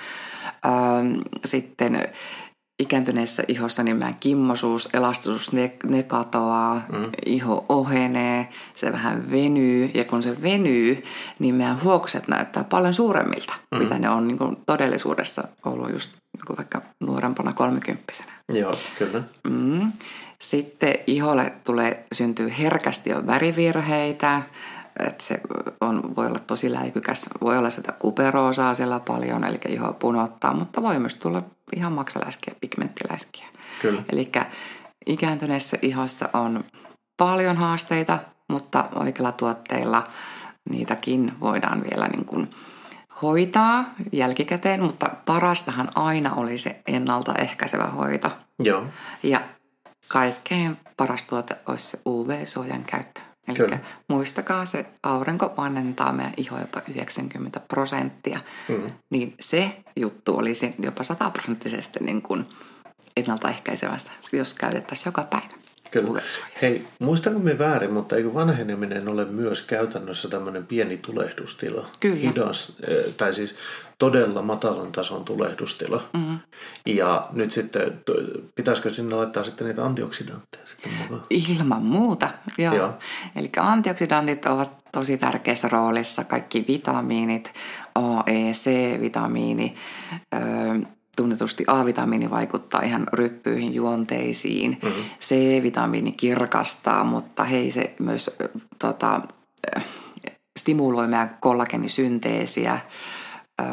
Sitten 1.46 2.10
ikääntyneessä 2.82 3.44
ihossa 3.48 3.84
niin 3.84 3.98
meidän 3.98 4.18
kimmosuus, 4.20 4.90
elastisuus, 4.94 5.52
ne, 5.52 5.72
ne 5.86 6.04
katoaa, 6.04 6.86
mm. 6.92 7.10
iho 7.26 7.66
ohenee, 7.70 8.50
se 8.74 8.92
vähän 8.92 9.32
venyy. 9.32 9.92
Ja 9.94 10.04
kun 10.04 10.24
se 10.24 10.42
venyy, 10.42 11.04
niin 11.40 11.56
meidän 11.56 11.84
huokset 11.84 12.28
näyttää 12.28 12.64
paljon 12.64 12.94
suuremmilta, 12.94 13.54
mm. 13.72 13.78
mitä 13.78 14.00
ne 14.00 14.10
on 14.10 14.28
niin 14.28 14.38
kuin 14.38 14.58
todellisuudessa 14.66 15.48
ollut 15.66 15.92
just 15.92 16.12
niin 16.34 16.46
kuin 16.48 16.58
vaikka 16.58 16.82
nuorempana 17.00 17.54
kolmikymppisenä. 17.54 18.32
Joo, 18.54 18.74
kyllä. 18.98 19.24
Mm. 19.50 19.92
Sitten 20.40 20.96
iholle 21.08 21.54
tulee, 21.64 22.06
syntyy 22.14 22.52
herkästi 22.60 23.10
jo 23.10 23.28
värivirheitä, 23.28 24.42
että 25.00 25.24
se 25.24 25.42
on, 25.82 26.16
voi 26.16 26.28
olla 26.28 26.40
tosi 26.40 26.72
läikykäs. 26.72 27.30
Voi 27.42 27.58
olla 27.58 27.70
sitä 27.70 27.92
kuperoosaa 27.92 28.74
siellä 28.74 29.00
paljon, 29.00 29.44
eli 29.44 29.60
iho 29.70 29.94
punottaa, 29.94 30.54
mutta 30.54 30.82
voi 30.82 31.00
myös 31.00 31.16
tulla 31.16 31.44
ihan 31.76 31.94
maksaläskiä, 31.94 32.56
pigmenttiläskiä. 32.62 33.46
Kyllä. 33.82 34.04
Eli 34.12 34.32
ikääntyneessä 35.06 35.78
ihossa 35.82 36.30
on 36.34 36.64
paljon 37.18 37.58
haasteita, 37.58 38.20
mutta 38.50 38.90
oikeilla 38.96 39.32
tuotteilla 39.32 40.08
niitäkin 40.70 41.34
voidaan 41.40 41.84
vielä 41.92 42.08
niin 42.08 42.26
kuin 42.26 42.50
hoitaa 43.22 43.86
jälkikäteen, 44.12 44.84
mutta 44.84 45.10
parastahan 45.26 45.90
aina 45.96 46.34
oli 46.34 46.58
se 46.58 46.82
ennaltaehkäisevä 46.88 47.88
hoito. 47.88 48.32
Joo. 48.60 48.86
Ja 49.24 49.42
kaikkein 50.08 50.78
paras 50.98 51.24
tuote 51.24 51.56
olisi 51.68 51.88
se 51.88 52.00
UV-suojan 52.08 52.84
käyttö. 52.84 53.22
Eli 53.60 53.80
muistakaa 54.08 54.66
se, 54.66 54.86
aurinko 55.04 55.54
vanhentaa 55.58 56.14
meidän 56.14 56.34
ihoa 56.38 56.60
jopa 56.60 56.82
90 56.96 57.60
prosenttia. 57.60 58.40
Mm. 58.70 58.92
Niin 59.10 59.36
se 59.40 59.84
juttu 59.96 60.38
olisi 60.38 60.76
jopa 60.80 61.04
sataprosenttisesti 61.04 62.00
niin 62.02 62.22
kuin 62.22 62.46
ennaltaehkäisevästä, 63.18 64.12
jos 64.32 64.54
käytettäisiin 64.54 65.08
joka 65.08 65.24
päivä. 65.24 65.61
Kyllä. 65.92 66.22
Hei, 66.62 66.86
muistanko 67.00 67.40
me 67.40 67.60
väärin, 67.60 67.94
mutta 67.94 68.16
eikö 68.16 68.34
vanheneminen 68.34 69.08
ole 69.08 69.26
myös 69.26 69.62
käytännössä 69.62 70.30
tämmöinen 70.30 70.66
pieni 70.66 70.98
tulehdustila? 70.98 71.88
Kyllä. 72.00 72.16
Hidas, 72.16 72.74
eh, 72.88 73.14
tai 73.18 73.34
siis 73.34 73.56
todella 73.98 74.42
matalan 74.42 74.92
tason 74.92 75.26
tulehdustila. 75.26 76.04
Mm-hmm. 76.14 76.40
Ja 76.86 77.28
nyt 77.32 77.52
sitten, 77.52 78.02
pitäisikö 78.56 78.90
sinne 78.90 79.16
laittaa 79.16 79.44
sitten 79.44 79.68
niitä 79.68 79.86
antioksidantteja 79.86 80.66
sitten 80.66 80.92
mukaan? 80.94 81.22
Ilman 81.30 81.84
muuta, 81.84 82.30
joo. 82.58 82.76
Joo. 82.76 82.94
Eli 83.36 83.50
antioksidantit 83.58 84.46
ovat 84.46 84.72
tosi 84.92 85.18
tärkeässä 85.18 85.68
roolissa. 85.68 86.24
Kaikki 86.24 86.66
vitamiinit, 86.68 87.54
A, 87.96 88.24
E, 88.26 88.52
C-vitamiini, 88.52 89.74
ö, 90.36 90.38
tunnetusti 91.22 91.64
A-vitamiini 91.68 92.30
vaikuttaa 92.30 92.82
ihan 92.82 93.08
ryppyihin 93.14 93.74
juonteisiin. 93.74 94.78
Mm-hmm. 94.84 95.04
C-vitamiini 95.20 96.12
kirkastaa, 96.12 97.04
mutta 97.04 97.44
hei 97.44 97.72
se 97.72 97.96
myös 98.00 98.38
tota, 98.80 99.22
stimuloi 100.60 101.08
meidän 101.08 101.38
kollagenisynteesiä. 101.40 102.80
Ö, 103.62 103.64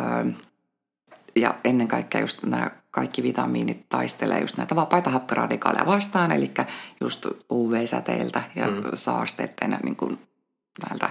ja 1.36 1.54
ennen 1.64 1.88
kaikkea 1.88 2.20
just 2.20 2.42
nämä 2.42 2.70
kaikki 2.90 3.22
vitamiinit 3.22 3.88
taistelee 3.88 4.40
just 4.40 4.56
näitä 4.56 4.76
vapaita 4.76 5.10
happiradikaaleja 5.10 5.86
vastaan, 5.86 6.32
eli 6.32 6.50
just 7.00 7.26
UV-säteiltä 7.52 8.42
ja 8.54 8.66
mm. 8.66 8.82
saasteiden 8.94 9.78
niin 9.82 9.96
kuin 9.96 10.18
näiltä 10.88 11.10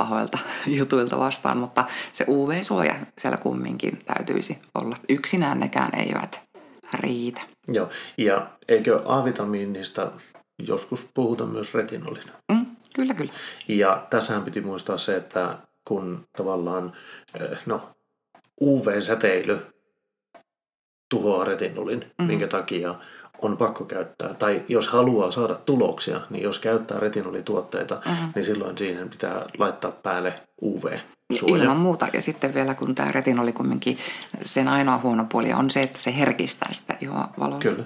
pahoilta 0.00 0.38
jutuilta 0.78 1.18
vastaan, 1.18 1.58
mutta 1.58 1.84
se 2.12 2.24
UV-suoja 2.28 2.94
siellä 3.18 3.36
kumminkin 3.38 3.98
täytyisi 4.04 4.58
olla. 4.74 4.96
Yksinään 5.08 5.60
nekään 5.60 6.00
eivät 6.00 6.42
riitä. 6.94 7.40
Joo, 7.68 7.88
ja 8.18 8.46
eikö 8.68 9.02
A-vitamiinista 9.04 10.12
joskus 10.58 11.10
puhuta 11.14 11.46
myös 11.46 11.74
retinolina? 11.74 12.32
Mm, 12.52 12.66
kyllä, 12.94 13.14
kyllä. 13.14 13.32
Ja 13.68 14.06
tässähän 14.10 14.42
piti 14.42 14.60
muistaa 14.60 14.98
se, 14.98 15.16
että 15.16 15.58
kun 15.84 16.24
tavallaan 16.36 16.92
no, 17.66 17.90
UV-säteily 18.60 19.58
tuhoaa 21.10 21.44
retinolin, 21.44 22.00
mm-hmm. 22.00 22.26
minkä 22.26 22.46
takia 22.46 22.94
on 23.42 23.56
pakko 23.56 23.84
käyttää. 23.84 24.34
Tai 24.34 24.62
jos 24.68 24.88
haluaa 24.88 25.30
saada 25.30 25.56
tuloksia, 25.56 26.20
niin 26.30 26.42
jos 26.42 26.58
käyttää 26.58 27.00
retinolituotteita, 27.00 28.02
mm-hmm. 28.06 28.32
niin 28.34 28.44
silloin 28.44 28.78
siihen 28.78 29.08
pitää 29.08 29.46
laittaa 29.58 29.90
päälle 29.90 30.34
UV-suoja. 30.62 31.62
Ilman 31.62 31.76
muuta. 31.76 32.08
Ja 32.12 32.22
sitten 32.22 32.54
vielä 32.54 32.74
kun 32.74 32.94
tämä 32.94 33.12
retinoli 33.12 33.52
kumminkin, 33.52 33.98
sen 34.44 34.68
ainoa 34.68 34.98
huono 34.98 35.24
puoli 35.24 35.52
on 35.52 35.70
se, 35.70 35.80
että 35.80 35.98
se 35.98 36.16
herkistää 36.16 36.72
sitä 36.72 36.96
ihoa 37.00 37.28
valoa. 37.38 37.58
Kyllä. 37.58 37.84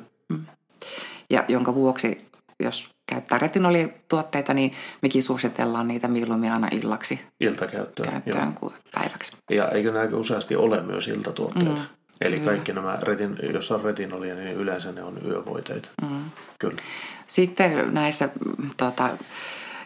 Ja 1.30 1.44
jonka 1.48 1.74
vuoksi, 1.74 2.26
jos 2.60 2.90
käyttää 3.06 3.38
retinolituotteita, 3.38 4.54
niin 4.54 4.72
mekin 5.02 5.22
suositellaan 5.22 5.88
niitä 5.88 6.08
mieluummin 6.08 6.52
aina 6.52 6.68
illaksi 6.72 7.20
Iltakäyttöön. 7.40 8.10
käyttöön 8.10 8.54
kuin 8.54 8.74
päiväksi. 8.94 9.32
Ja 9.50 9.68
eikö 9.68 9.92
näitä 9.92 10.16
useasti 10.16 10.56
ole 10.56 10.82
myös 10.82 11.08
iltatuotteet? 11.08 11.78
Mm. 11.78 11.84
Eli 12.20 12.40
kaikki 12.40 12.72
nämä, 12.72 12.98
retin, 13.03 13.37
jos 13.53 13.72
on 13.72 13.85
retinolia, 13.85 14.35
niin 14.35 14.57
yleensä 14.57 14.92
ne 14.92 15.03
on 15.03 15.18
yövoiteita. 15.27 15.88
Mm. 16.03 16.31
Kyllä. 16.59 16.83
Sitten 17.27 17.94
näissä 17.94 18.29
mm, 18.59 18.70
tota, 18.77 19.11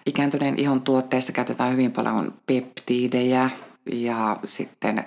ikääntyneen 0.07 0.59
ihon 0.59 0.81
tuotteissa 0.81 1.33
käytetään 1.33 1.73
hyvin 1.73 1.93
paljon 1.93 2.35
peptiidejä 2.47 3.51
ja 3.93 4.37
sitten 4.45 5.05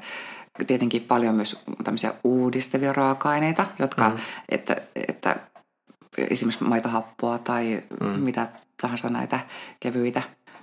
tietenkin 0.68 1.02
paljon 1.02 1.36
myös 1.36 1.60
tämmöisiä 1.84 2.14
uudistavia 2.24 2.94
raaka-aineita, 2.94 3.66
jotka, 3.80 4.10
mm. 4.10 4.16
että, 4.50 4.76
että 5.08 5.36
esimerkiksi 6.18 6.64
maitohappoa 6.64 7.38
tai 7.38 7.84
mm. 8.00 8.08
mitä 8.08 8.48
tahansa 8.82 9.10
näitä 9.10 9.40
kevyitä 9.80 10.22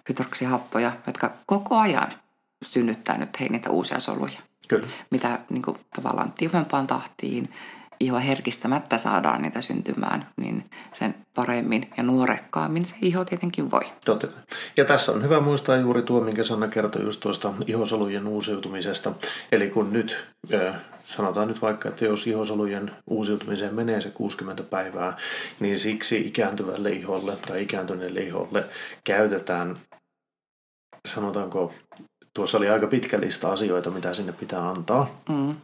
hydroksihappoja, 0.09 0.92
jotka 1.07 1.31
koko 1.47 1.77
ajan 1.77 2.14
synnyttää 2.62 3.18
nyt 3.18 3.40
hei 3.40 3.49
niitä 3.49 3.71
uusia 3.71 4.01
soluja. 4.01 4.47
Kyllä. 4.68 4.87
Mitä 5.11 5.38
niin 5.50 5.62
kuin, 5.62 5.78
tavallaan 5.94 6.33
tiuvempaan 6.33 6.87
tahtiin 6.87 7.48
ihoa 8.00 8.20
herkistämättä 8.20 8.98
saadaan 8.98 9.42
niitä 9.42 9.61
syntymään, 9.61 10.28
niin 10.37 10.64
sen 10.92 11.14
paremmin 11.35 11.90
ja 11.96 12.02
nuorekkaammin 12.02 12.85
se 12.85 12.96
iho 13.02 13.24
tietenkin 13.24 13.70
voi. 13.70 13.81
Totta 14.04 14.26
kai. 14.26 14.42
Ja 14.76 14.85
tässä 14.85 15.12
on 15.12 15.22
hyvä 15.22 15.40
muistaa 15.40 15.76
juuri 15.76 16.02
tuo, 16.02 16.20
minkä 16.20 16.42
Sanna 16.42 16.68
kertoi 16.68 17.02
just 17.02 17.20
tuosta 17.20 17.52
ihosolujen 17.66 18.26
uusiutumisesta. 18.26 19.12
Eli 19.52 19.70
kun 19.70 19.92
nyt, 19.92 20.26
sanotaan 21.07 21.48
nyt 21.48 21.62
vaikka, 21.62 21.88
että 21.88 22.04
jos 22.04 22.26
ihosolujen 22.26 22.90
uusiutumiseen 23.07 23.74
menee 23.74 24.00
se 24.00 24.11
60 24.11 24.62
päivää, 24.62 25.16
niin 25.61 25.78
siksi 25.78 26.26
ikääntyvälle 26.26 26.90
iholle 26.90 27.37
tai 27.37 27.62
ikääntyneelle 27.62 28.20
iholle 28.20 28.64
käytetään, 29.04 29.76
sanotaanko, 31.09 31.74
tuossa 32.38 32.59
oli 32.59 32.68
aika 32.68 32.87
pitkä 32.87 33.20
lista 33.20 33.53
asioita, 33.53 33.90
mitä 33.90 34.14
sinne 34.14 34.33
pitää 34.33 34.68
antaa. 34.68 35.20
Mm. 35.29 35.57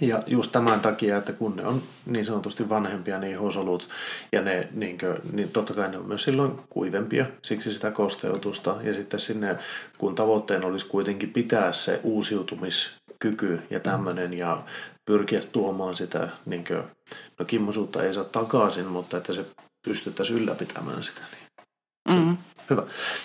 Ja 0.00 0.22
just 0.26 0.52
tämän 0.52 0.80
takia, 0.80 1.16
että 1.16 1.32
kun 1.32 1.56
ne 1.56 1.66
on 1.66 1.82
niin 2.06 2.24
sanotusti 2.24 2.68
vanhempia 2.68 3.18
ne 3.18 3.30
ihosolut 3.30 3.88
ja 4.32 4.42
ne, 4.42 4.68
niin, 4.72 4.98
kuin, 4.98 5.16
niin 5.32 5.48
totta 5.48 5.74
kai 5.74 5.90
ne 5.90 5.98
on 5.98 6.06
myös 6.06 6.24
silloin 6.24 6.52
kuivempia, 6.68 7.26
siksi 7.42 7.72
sitä 7.72 7.90
kosteutusta. 7.90 8.76
Ja 8.82 8.94
sitten 8.94 9.20
sinne, 9.20 9.58
kun 9.98 10.14
tavoitteen 10.14 10.64
olisi 10.64 10.86
kuitenkin 10.86 11.32
pitää 11.32 11.72
se 11.72 12.00
uusiutumiskyky 12.02 13.62
ja 13.70 13.80
tämmöinen 13.80 14.34
ja 14.34 14.62
pyrkiä 15.06 15.40
tuomaan 15.52 15.96
sitä, 15.96 16.28
niin 16.46 16.64
kuin, 16.64 16.82
no 17.38 17.44
kimmosuutta 17.44 18.02
ei 18.02 18.14
saa 18.14 18.24
takaisin, 18.24 18.86
mutta 18.86 19.16
että 19.16 19.32
se 19.32 19.44
pystyttäisiin 19.86 20.38
ylläpitämään 20.38 21.02
sitä. 21.02 21.20
Niin. 21.32 22.18
Mm. 22.18 22.36
Hyvä. 22.70 22.82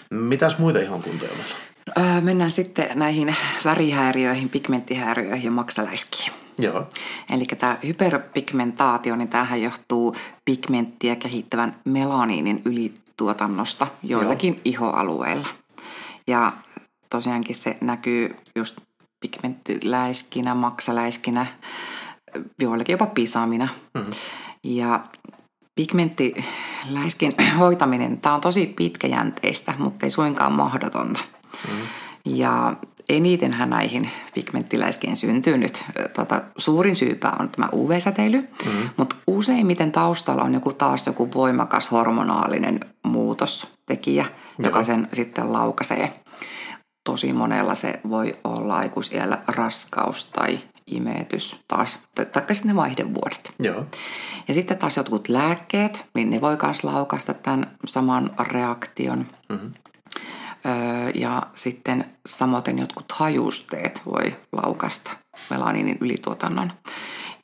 Mitäs 0.10 0.58
muita 0.58 0.80
ihon 0.80 1.04
kuntoja 1.04 1.32
meillä 1.32 1.56
on? 1.56 1.69
Öö, 2.00 2.22
mennään 2.22 2.52
sitten 2.52 2.90
näihin 2.96 3.36
värihäiriöihin, 3.66 4.50
pigmenttihäiriöihin 4.50 5.46
ja 5.46 5.52
maksaläiskiin. 5.52 6.34
Joo. 6.60 6.88
Eli 7.30 7.46
tämä 7.46 7.78
hyperpigmentaatio, 7.84 9.16
niin 9.16 9.28
tämähän 9.28 9.62
johtuu 9.62 10.16
pigmenttiä 10.46 11.16
kehittävän 11.16 11.76
melaniinin 11.86 12.62
ylituotannosta 12.66 13.88
joillakin 14.04 14.54
Joo. 14.54 14.62
ihoalueilla. 14.66 15.48
Ja 16.28 16.52
tosiaankin 17.10 17.56
se 17.56 17.78
näkyy 17.82 18.36
just 18.56 18.78
pigmenttiläiskinä, 19.20 20.56
maksaläiskinä, 20.56 21.46
joillakin 22.62 22.94
jopa 22.94 23.06
pisaamina. 23.06 23.68
Mm-hmm. 23.94 24.12
Ja 24.64 25.00
pigmenttiläiskin 25.76 27.34
hoitaminen, 27.60 28.18
tämä 28.18 28.36
on 28.36 28.42
tosi 28.42 28.74
pitkäjänteistä, 28.78 29.74
mutta 29.78 30.06
ei 30.06 30.12
suinkaan 30.12 30.52
mahdotonta. 30.52 31.20
Mm-hmm. 31.68 31.88
Ja 32.26 32.76
enitenhän 33.10 33.70
näihin 33.70 34.10
pigmenttiläiskien 34.34 35.18
syntyy 35.18 35.58
nyt. 35.58 35.86
Tota, 36.14 36.42
suurin 36.58 36.96
syypää 36.96 37.36
on 37.40 37.50
tämä 37.50 37.70
UV-säteily, 37.74 38.38
mm-hmm. 38.38 38.90
mutta 38.98 39.16
useimmiten 39.28 39.92
taustalla 39.92 40.44
on 40.44 40.54
joku 40.54 40.74
taas 40.74 41.08
joku 41.08 41.30
voimakas 41.34 41.92
hormonaalinen 41.92 42.80
muutostekijä, 43.04 44.24
mm-hmm. 44.24 44.66
joka 44.66 44.84
sen 44.84 45.08
sitten 45.14 45.54
laukaisee. 45.54 46.14
Tosi 47.04 47.34
monella 47.34 47.76
se 47.76 48.00
voi 48.10 48.36
olla 48.44 48.78
aikuisiellä 48.78 49.40
raskaus 49.48 50.26
tai 50.26 50.60
imetys 50.88 51.58
taas, 51.68 52.00
tai 52.16 52.44
sitten 52.52 52.76
vaihdevuodet. 52.76 53.54
Joo. 53.60 53.86
Ja 54.48 54.54
sitten 54.54 54.78
taas 54.78 54.98
jotkut 54.98 55.28
lääkkeet, 55.28 56.06
niin 56.14 56.30
ne 56.30 56.42
voi 56.42 56.58
myös 56.64 56.84
laukaista 56.84 57.34
tämän 57.34 57.72
saman 57.86 58.32
reaktion. 58.40 59.26
Mm-hmm. 59.50 59.72
Ja 61.16 61.44
sitten 61.56 62.06
samoin 62.26 62.80
jotkut 62.80 63.12
hajusteet 63.12 64.02
voi 64.06 64.36
laukasta 64.52 65.12
melaniinin 65.50 65.98
ylituotannon. 66.02 66.72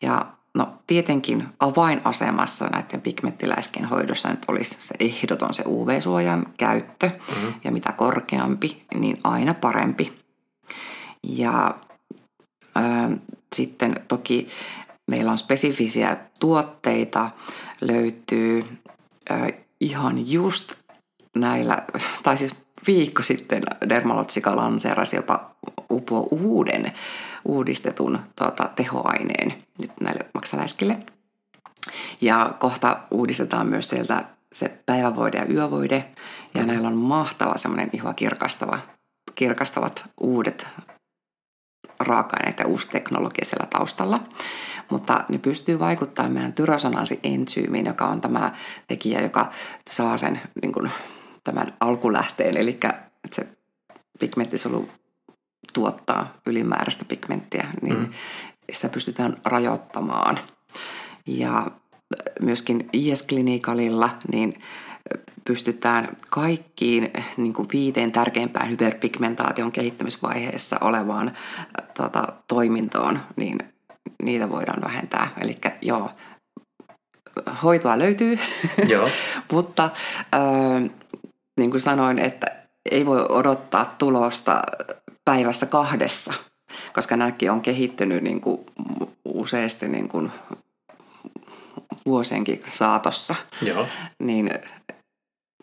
Ja 0.01 0.25
no 0.56 0.73
tietenkin 0.88 1.47
avainasemassa 1.60 2.65
näiden 2.65 3.01
pigmenttiläiskien 3.01 3.86
hoidossa 3.86 4.30
nyt 4.30 4.45
olisi 4.47 4.75
se 4.80 4.95
ehdoton 4.99 5.54
se 5.54 5.63
UV-suojan 5.67 6.45
käyttö. 6.58 7.08
Mm-hmm. 7.08 7.54
Ja 7.63 7.71
mitä 7.71 7.91
korkeampi, 7.91 8.86
niin 8.95 9.17
aina 9.23 9.54
parempi. 9.54 10.13
Ja 11.23 11.75
äh, 12.78 13.19
sitten 13.56 14.01
toki 14.08 14.47
meillä 15.08 15.32
on 15.32 15.38
spesifisiä 15.38 16.17
tuotteita, 16.39 17.30
löytyy 17.82 18.65
äh, 19.32 19.54
ihan 19.80 20.32
just 20.32 20.73
näillä, 21.36 21.84
tai 22.23 22.38
siis 22.38 22.56
viikko 22.88 23.24
sitten 23.24 23.63
Dermalotsika 23.89 24.56
lanseerasi 24.56 25.15
jopa 25.15 25.52
upo 25.91 26.28
uuden 26.32 26.93
uudistetun 27.45 28.19
tota, 28.36 28.69
tehoaineen 28.76 29.54
nyt 29.80 29.91
näille 30.02 30.26
maksaläiskille. 30.34 30.98
Ja 32.21 32.54
kohta 32.60 32.98
uudistetaan 33.12 33.67
myös 33.67 33.89
sieltä 33.89 34.24
se 34.54 34.80
päivävoide 34.86 35.38
ja 35.38 35.54
yövoide. 35.54 36.06
Ja 36.54 36.62
mm. 36.62 36.67
näillä 36.67 36.88
on 36.88 36.98
mahtava 36.98 37.58
semmoinen 37.58 37.89
ihoa 37.93 38.13
kirkastava, 38.13 38.80
kirkastavat 39.36 40.04
uudet 40.19 40.67
raaka-aineet 42.00 42.60
ja 42.60 42.67
uusi 42.67 42.89
teknologia 42.89 43.45
siellä 43.45 43.67
taustalla. 43.69 44.19
Mutta 44.89 45.24
ne 45.30 45.38
pystyy 45.38 45.80
vaikuttamaan 45.80 46.34
meidän 46.34 46.54
tyrosananssientsyymiin, 46.54 47.86
joka 47.86 48.06
on 48.06 48.21
tämä 48.21 48.52
tekijä, 48.88 49.21
joka 49.21 49.52
saa 49.89 50.17
sen 50.17 50.41
niin 50.62 50.71
kuin, 50.71 50.91
tämän 51.45 51.73
alkulähteen, 51.79 52.58
eli 52.58 52.69
että 52.69 52.95
se 53.31 53.47
pigmenttisolu 54.19 54.89
tuottaa 55.73 56.34
ylimääräistä 56.45 57.05
pigmenttiä, 57.05 57.67
niin 57.81 57.99
mm. 57.99 58.10
sitä 58.71 58.89
pystytään 58.89 59.36
rajoittamaan. 59.45 60.39
Ja 61.27 61.67
myöskin 62.41 62.89
IS-klinikalilla 62.93 64.10
niin 64.31 64.53
pystytään 65.45 66.17
kaikkiin 66.31 67.12
niin 67.38 67.53
kuin 67.53 67.67
viiteen 67.73 68.12
tärkeimpään 68.12 68.69
hyperpigmentaation 68.69 69.71
kehittämisvaiheessa 69.71 70.77
olevaan 70.81 71.31
tota, 71.97 72.27
toimintoon, 72.47 73.19
niin 73.36 73.58
niitä 74.23 74.49
voidaan 74.49 74.81
vähentää. 74.81 75.27
Eli 75.41 75.58
joo, 75.81 76.12
hoitoa 77.63 77.99
löytyy, 77.99 78.39
joo. 78.88 79.10
mutta 79.51 79.84
äh, 79.84 80.91
niin 81.58 81.72
kuin 81.72 81.82
sanoin, 81.82 82.20
että 82.20 82.48
ei 82.91 83.06
voi 83.06 83.26
odottaa 83.30 83.96
tulosta 83.98 84.62
päivässä 85.26 85.65
kahdessa, 85.65 86.34
koska 86.94 87.18
nämäkin 87.18 87.52
on 87.52 87.62
kehittynyt 87.62 88.24
niin 88.24 88.41
kuin 88.41 88.65
useasti 89.26 89.88
niin 89.88 90.10
kuin 90.10 90.32
vuosienkin 92.06 92.63
saatossa. 92.72 93.36
Joo. 93.62 93.88
Niin, 94.20 94.50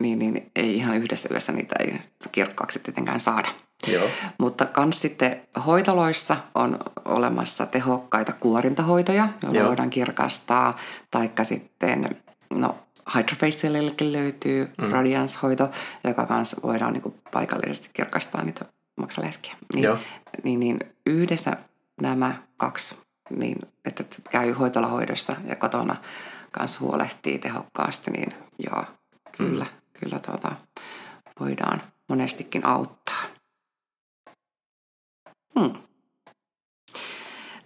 niin, 0.01 0.19
niin 0.19 0.51
ei 0.57 0.77
ihan 0.77 0.95
yhdessä 0.95 1.29
yössä 1.33 1.53
niitä 1.53 1.75
ei 1.81 2.01
kirkkaaksi 2.33 2.79
tietenkään 2.79 3.21
saada. 3.21 3.49
Joo. 3.93 4.09
Mutta 4.39 4.67
myös 4.79 5.01
sitten 5.01 5.41
hoitoloissa 5.67 6.37
on 6.55 6.79
olemassa 7.05 7.67
tehokkaita 7.67 8.33
kuorintahoitoja, 8.33 9.29
joilla 9.43 9.59
Joo. 9.59 9.69
voidaan 9.69 9.91
kirkastaa, 9.91 10.77
taikka 11.11 11.45
sitten 11.45 12.17
no, 12.51 12.77
Hydrofacialillekin 13.15 14.13
löytyy 14.13 14.69
mm. 14.79 14.91
Radiance-hoito, 14.91 15.71
joka 16.05 16.27
kanssa 16.27 16.57
voidaan 16.63 16.93
niin 16.93 17.03
kuin 17.03 17.15
paikallisesti 17.33 17.91
kirkastaa 17.93 18.45
niitä 18.45 18.65
maksaleskiä. 18.97 19.55
Niin, 19.75 19.85
Joo. 19.85 19.99
niin, 20.45 20.61
niin 20.61 20.79
yhdessä 21.07 21.57
nämä 22.01 22.43
kaksi, 22.57 22.99
niin 23.31 23.59
että 23.85 24.05
käy 24.31 24.53
hoitolahoidossa 24.53 25.37
ja 25.47 25.57
kotona 25.57 25.97
kanssa 26.51 26.81
huolehtii 26.81 27.39
tehokkaasti, 27.39 28.11
niin 28.11 28.35
joo, 28.67 28.85
kyllä, 29.37 29.65
mm. 29.65 30.01
kyllä 30.01 30.19
tuota, 30.19 30.53
voidaan 31.41 31.83
monestikin 32.09 32.67
auttaa. 32.67 33.23
Hmm. 35.61 35.73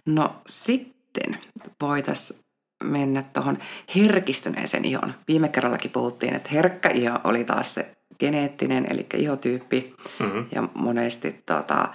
No 0.05 0.41
sitten 0.47 1.41
voitaisiin 1.81 2.39
mennä 2.83 3.23
tuohon 3.33 3.57
herkistyneeseen 3.95 4.85
ihon. 4.85 5.13
Viime 5.27 5.49
kerrallakin 5.49 5.91
puhuttiin, 5.91 6.35
että 6.35 6.49
herkkä 6.53 6.89
iho 6.89 7.19
oli 7.23 7.43
taas 7.43 7.73
se 7.73 7.97
geneettinen, 8.19 8.87
eli 8.89 9.05
ihotyyppi. 9.15 9.95
Mm-hmm. 10.19 10.45
Ja 10.51 10.67
monesti 10.73 11.43
tota, 11.45 11.89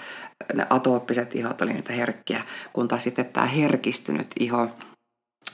ne 0.54 0.66
atooppiset 0.70 1.34
ihot 1.34 1.62
oli 1.62 1.72
niitä 1.72 1.92
herkkiä, 1.92 2.42
kun 2.72 2.88
taas 2.88 3.04
sitten 3.04 3.24
tämä 3.24 3.46
herkistynyt 3.46 4.26
iho, 4.40 4.68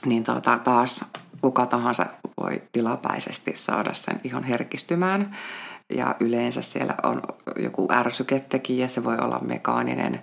niin 0.05 0.23
tota, 0.23 0.59
taas 0.63 1.05
kuka 1.41 1.65
tahansa 1.65 2.05
voi 2.41 2.61
tilapäisesti 2.71 3.51
saada 3.55 3.93
sen 3.93 4.21
ihon 4.23 4.43
herkistymään. 4.43 5.37
Ja 5.93 6.15
yleensä 6.19 6.61
siellä 6.61 6.95
on 7.03 7.21
joku 7.55 7.87
ärsyketekijä, 7.91 8.87
se 8.87 9.03
voi 9.03 9.17
olla 9.17 9.39
mekaaninen 9.39 10.21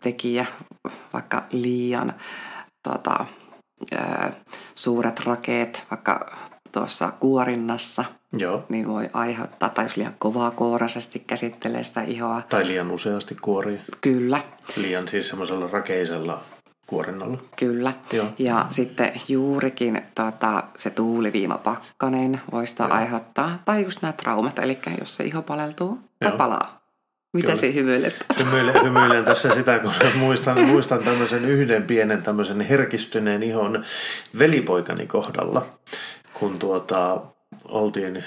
tekijä, 0.00 0.46
vaikka 1.12 1.42
liian 1.52 2.14
tota, 2.88 3.26
ää, 3.96 4.32
suuret 4.74 5.20
rakeet, 5.20 5.84
vaikka 5.90 6.36
tuossa 6.72 7.12
kuorinnassa, 7.20 8.04
Joo. 8.32 8.64
niin 8.68 8.88
voi 8.88 9.10
aiheuttaa, 9.12 9.68
tai 9.68 9.84
jos 9.84 9.96
liian 9.96 10.14
kovaa 10.18 10.50
koorasesti 10.50 11.18
käsittelee 11.18 11.84
sitä 11.84 12.02
ihoa. 12.02 12.42
Tai 12.48 12.66
liian 12.66 12.90
useasti 12.90 13.34
kuorii. 13.34 13.80
Kyllä. 14.00 14.42
Liian 14.76 15.08
siis 15.08 15.28
semmoisella 15.28 15.68
rakeisella 15.72 16.40
kuorinnalla. 16.86 17.38
Kyllä. 17.56 17.92
Joo. 18.12 18.26
Ja 18.38 18.66
sitten 18.70 19.12
juurikin 19.28 20.02
tota, 20.14 20.62
se 20.76 20.90
tuuliviimapakkanen 20.90 22.40
voi 22.52 22.66
sitä 22.66 22.84
Joo. 22.84 22.92
aiheuttaa. 22.92 23.62
Tai 23.64 23.82
just 23.82 24.02
nämä 24.02 24.12
traumat, 24.12 24.58
eli 24.58 24.78
jos 24.98 25.16
se 25.16 25.24
iho 25.24 25.42
paleltuu 25.42 25.98
tai 26.20 26.30
Joo. 26.30 26.38
palaa. 26.38 26.77
Mitä 27.32 27.56
se 27.56 27.74
hymyilet? 27.74 28.24
Hymyilen, 28.38 28.82
hymyilen 28.82 29.24
tässä 29.24 29.54
sitä, 29.54 29.78
kun 29.78 29.92
muistan, 30.18 30.66
muistan 30.66 31.04
tämmöisen 31.04 31.44
yhden 31.44 31.82
pienen 31.82 32.22
tämmöisen 32.22 32.60
herkistyneen 32.60 33.42
ihon 33.42 33.84
velipoikani 34.38 35.06
kohdalla, 35.06 35.66
kun 36.34 36.58
tuota, 36.58 37.20
oltiin 37.64 38.24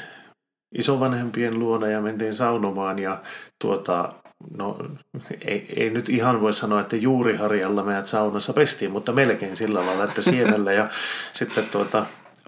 isovanhempien 0.76 1.60
luona 1.60 1.88
ja 1.88 2.02
mentiin 2.02 2.36
saunomaan 2.36 3.00
ja 3.00 3.22
tuota, 3.62 4.14
no 4.58 4.78
ei, 5.46 5.74
ei 5.76 5.90
nyt 5.90 6.10
ihan 6.10 6.42
voi 6.42 6.54
sanoa, 6.54 6.82
että 6.82 6.96
juuriharjalla 6.96 7.84
meidät 7.84 8.08
saunassa 8.08 8.54
pestiin, 8.54 8.92
mutta 8.92 9.12
melkein 9.12 9.56
sillä 9.56 9.86
lailla, 9.86 10.04
että 10.04 10.22
sienellä 10.22 10.74
ja 10.74 10.90
sitten 11.34 11.66
tuota, 11.66 12.06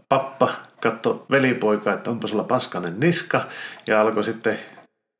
pappa 0.09 0.49
katto 0.81 1.25
velipoika, 1.31 1.93
että 1.93 2.09
onpa 2.09 2.27
sulla 2.27 2.43
paskanen 2.43 2.99
niska 2.99 3.41
ja 3.87 4.01
alkoi 4.01 4.23
sitten 4.23 4.59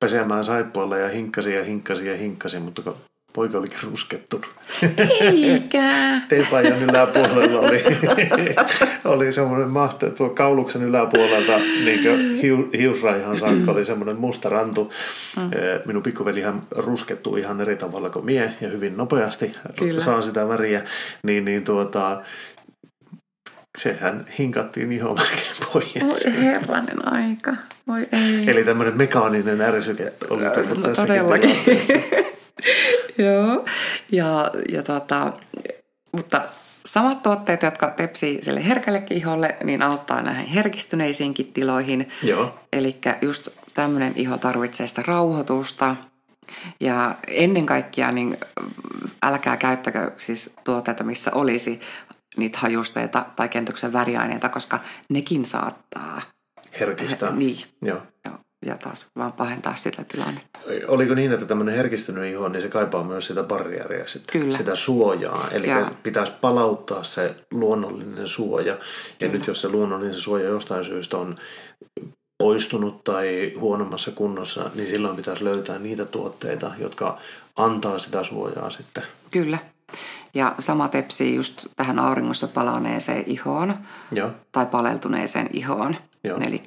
pesemään 0.04 0.46
saippualla 0.46 0.98
ja 0.98 1.10
hinkkasi 1.10 1.54
ja 1.54 1.64
hinkkasi 1.64 2.08
ja 2.08 2.18
hinkkasi, 2.18 2.60
mutta 2.60 2.94
poika 3.34 3.58
olikin 3.58 3.80
ruskettunut. 3.84 4.56
Eikä. 5.22 5.92
Teepajan 6.30 6.84
yläpuolella 6.84 7.60
oli, 7.60 7.84
oli 9.16 9.32
semmoinen 9.32 9.70
mahte, 9.70 10.10
tuo 10.10 10.30
kauluksen 10.30 10.84
yläpuolelta 10.84 11.58
niin 11.58 12.42
hiu, 12.42 12.70
hiusraihan 12.78 13.40
saakka 13.40 13.72
oli 13.72 13.86
semmoinen 13.86 14.16
musta 14.16 14.50
rantu. 14.50 14.94
Mm. 15.42 15.50
Minun 15.86 16.04
pikkuvelihän 16.04 16.62
ruskettuu 16.78 17.36
ihan 17.36 17.62
eri 17.62 17.76
tavalla 17.76 18.10
kuin 18.10 18.26
mie 18.26 18.54
ja 18.62 18.70
hyvin 18.70 18.98
nopeasti 18.98 19.56
Kyllä. 19.80 20.00
saa 20.00 20.22
sitä 20.22 20.48
väriä. 20.48 20.84
Niin, 21.24 21.46
niin 21.46 21.64
tuota, 21.64 22.22
sehän 23.78 24.26
hinkattiin 24.40 24.92
ihan 24.92 25.16
melkein 25.20 25.56
pois. 25.74 25.94
Voi 26.02 26.44
herranen 26.44 27.14
aika. 27.14 27.54
Voi 27.88 28.08
ei. 28.12 28.50
Eli 28.52 28.64
tämmöinen 28.64 28.98
mekaaninen 28.98 29.62
ärsyke 29.62 30.14
oli 30.30 30.44
tullut 30.44 30.88
no, 30.88 30.94
Todellakin. 30.94 31.56
Joo, 33.18 33.66
ja, 34.12 34.52
ja 34.70 34.84
tota, 34.84 35.34
mutta 36.12 36.42
samat 36.86 37.24
tuotteet, 37.24 37.64
jotka 37.64 37.90
tepsii 37.90 38.42
sille 38.42 38.68
herkälle 38.68 39.04
iholle, 39.10 39.56
niin 39.64 39.82
auttaa 39.82 40.22
näihin 40.22 40.46
herkistyneisiinkin 40.46 41.54
tiloihin. 41.54 42.10
Joo. 42.24 42.60
Eli 42.74 42.98
just 43.22 43.48
tämmöinen 43.74 44.14
iho 44.16 44.38
tarvitsee 44.38 44.88
sitä 44.88 45.04
rauhoitusta. 45.08 45.96
Ja 46.80 47.16
ennen 47.28 47.66
kaikkea 47.66 48.12
niin 48.12 48.38
älkää 49.24 49.58
käyttäkö 49.58 50.12
siis 50.18 50.54
tuotteita, 50.64 51.04
missä 51.04 51.32
olisi 51.34 51.80
niitä 52.38 52.60
hajusteita 52.60 53.26
tai 53.36 53.50
kentyksen 53.50 53.94
väriaineita, 53.94 54.50
koska 54.50 54.80
nekin 55.10 55.46
saattaa 55.46 56.22
herkistää. 56.80 57.32
Niin. 57.32 57.58
Joo. 57.82 58.02
Joo. 58.26 58.36
Ja 58.66 58.78
taas 58.78 59.06
vaan 59.16 59.34
pahentaa 59.34 59.76
sitä 59.76 60.04
tilannetta. 60.04 60.60
Oliko 60.88 61.14
niin, 61.14 61.32
että 61.32 61.46
tämmöinen 61.46 61.76
herkistynyt 61.76 62.32
iho, 62.32 62.50
niin 62.50 62.62
se 62.62 62.68
kaipaa 62.70 63.04
myös 63.04 63.28
sitä 63.28 63.44
barriäriä, 63.44 64.08
sitten, 64.08 64.42
Kyllä. 64.42 64.58
sitä 64.58 64.76
suojaa. 64.76 65.48
Eli 65.52 65.68
ja. 65.68 65.92
pitäisi 66.04 66.34
palauttaa 66.42 67.04
se 67.04 67.36
luonnollinen 67.52 68.28
suoja. 68.28 68.74
Ja 68.74 68.78
Kyllä. 69.20 69.34
nyt 69.34 69.48
jos 69.48 69.62
se 69.62 69.70
luonnollinen 69.70 70.14
suoja 70.14 70.46
jostain 70.46 70.84
syystä 70.84 71.18
on 71.18 71.38
poistunut 72.44 73.04
tai 73.04 73.54
huonommassa 73.60 74.12
kunnossa, 74.12 74.72
niin 74.76 74.88
silloin 74.88 75.16
pitäisi 75.16 75.44
löytää 75.44 75.80
niitä 75.80 76.06
tuotteita, 76.06 76.72
jotka 76.80 77.18
antaa 77.56 78.00
sitä 78.00 78.24
suojaa 78.24 78.70
sitten. 78.70 79.04
Kyllä. 79.32 79.58
Ja 80.34 80.56
sama 80.60 80.88
tepsii 80.88 81.36
just 81.36 81.66
tähän 81.76 82.00
auringossa 82.00 82.48
palaneeseen 82.48 83.24
ihoon 83.28 83.78
Joo. 84.12 84.32
tai 84.52 84.66
paleltuneeseen 84.66 85.50
ihoon. 85.54 85.96
Eli 86.42 86.64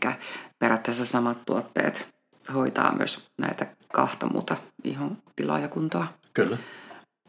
periaatteessa 0.59 1.07
samat 1.07 1.38
tuotteet 1.46 2.07
hoitaa 2.55 2.94
myös 2.96 3.29
näitä 3.38 3.66
kahta 3.92 4.26
muuta 4.26 4.57
ihon 4.85 5.18
tilaa 5.37 5.59
ja 5.59 5.68
kuntoa. 5.68 6.07
Kyllä. 6.35 6.59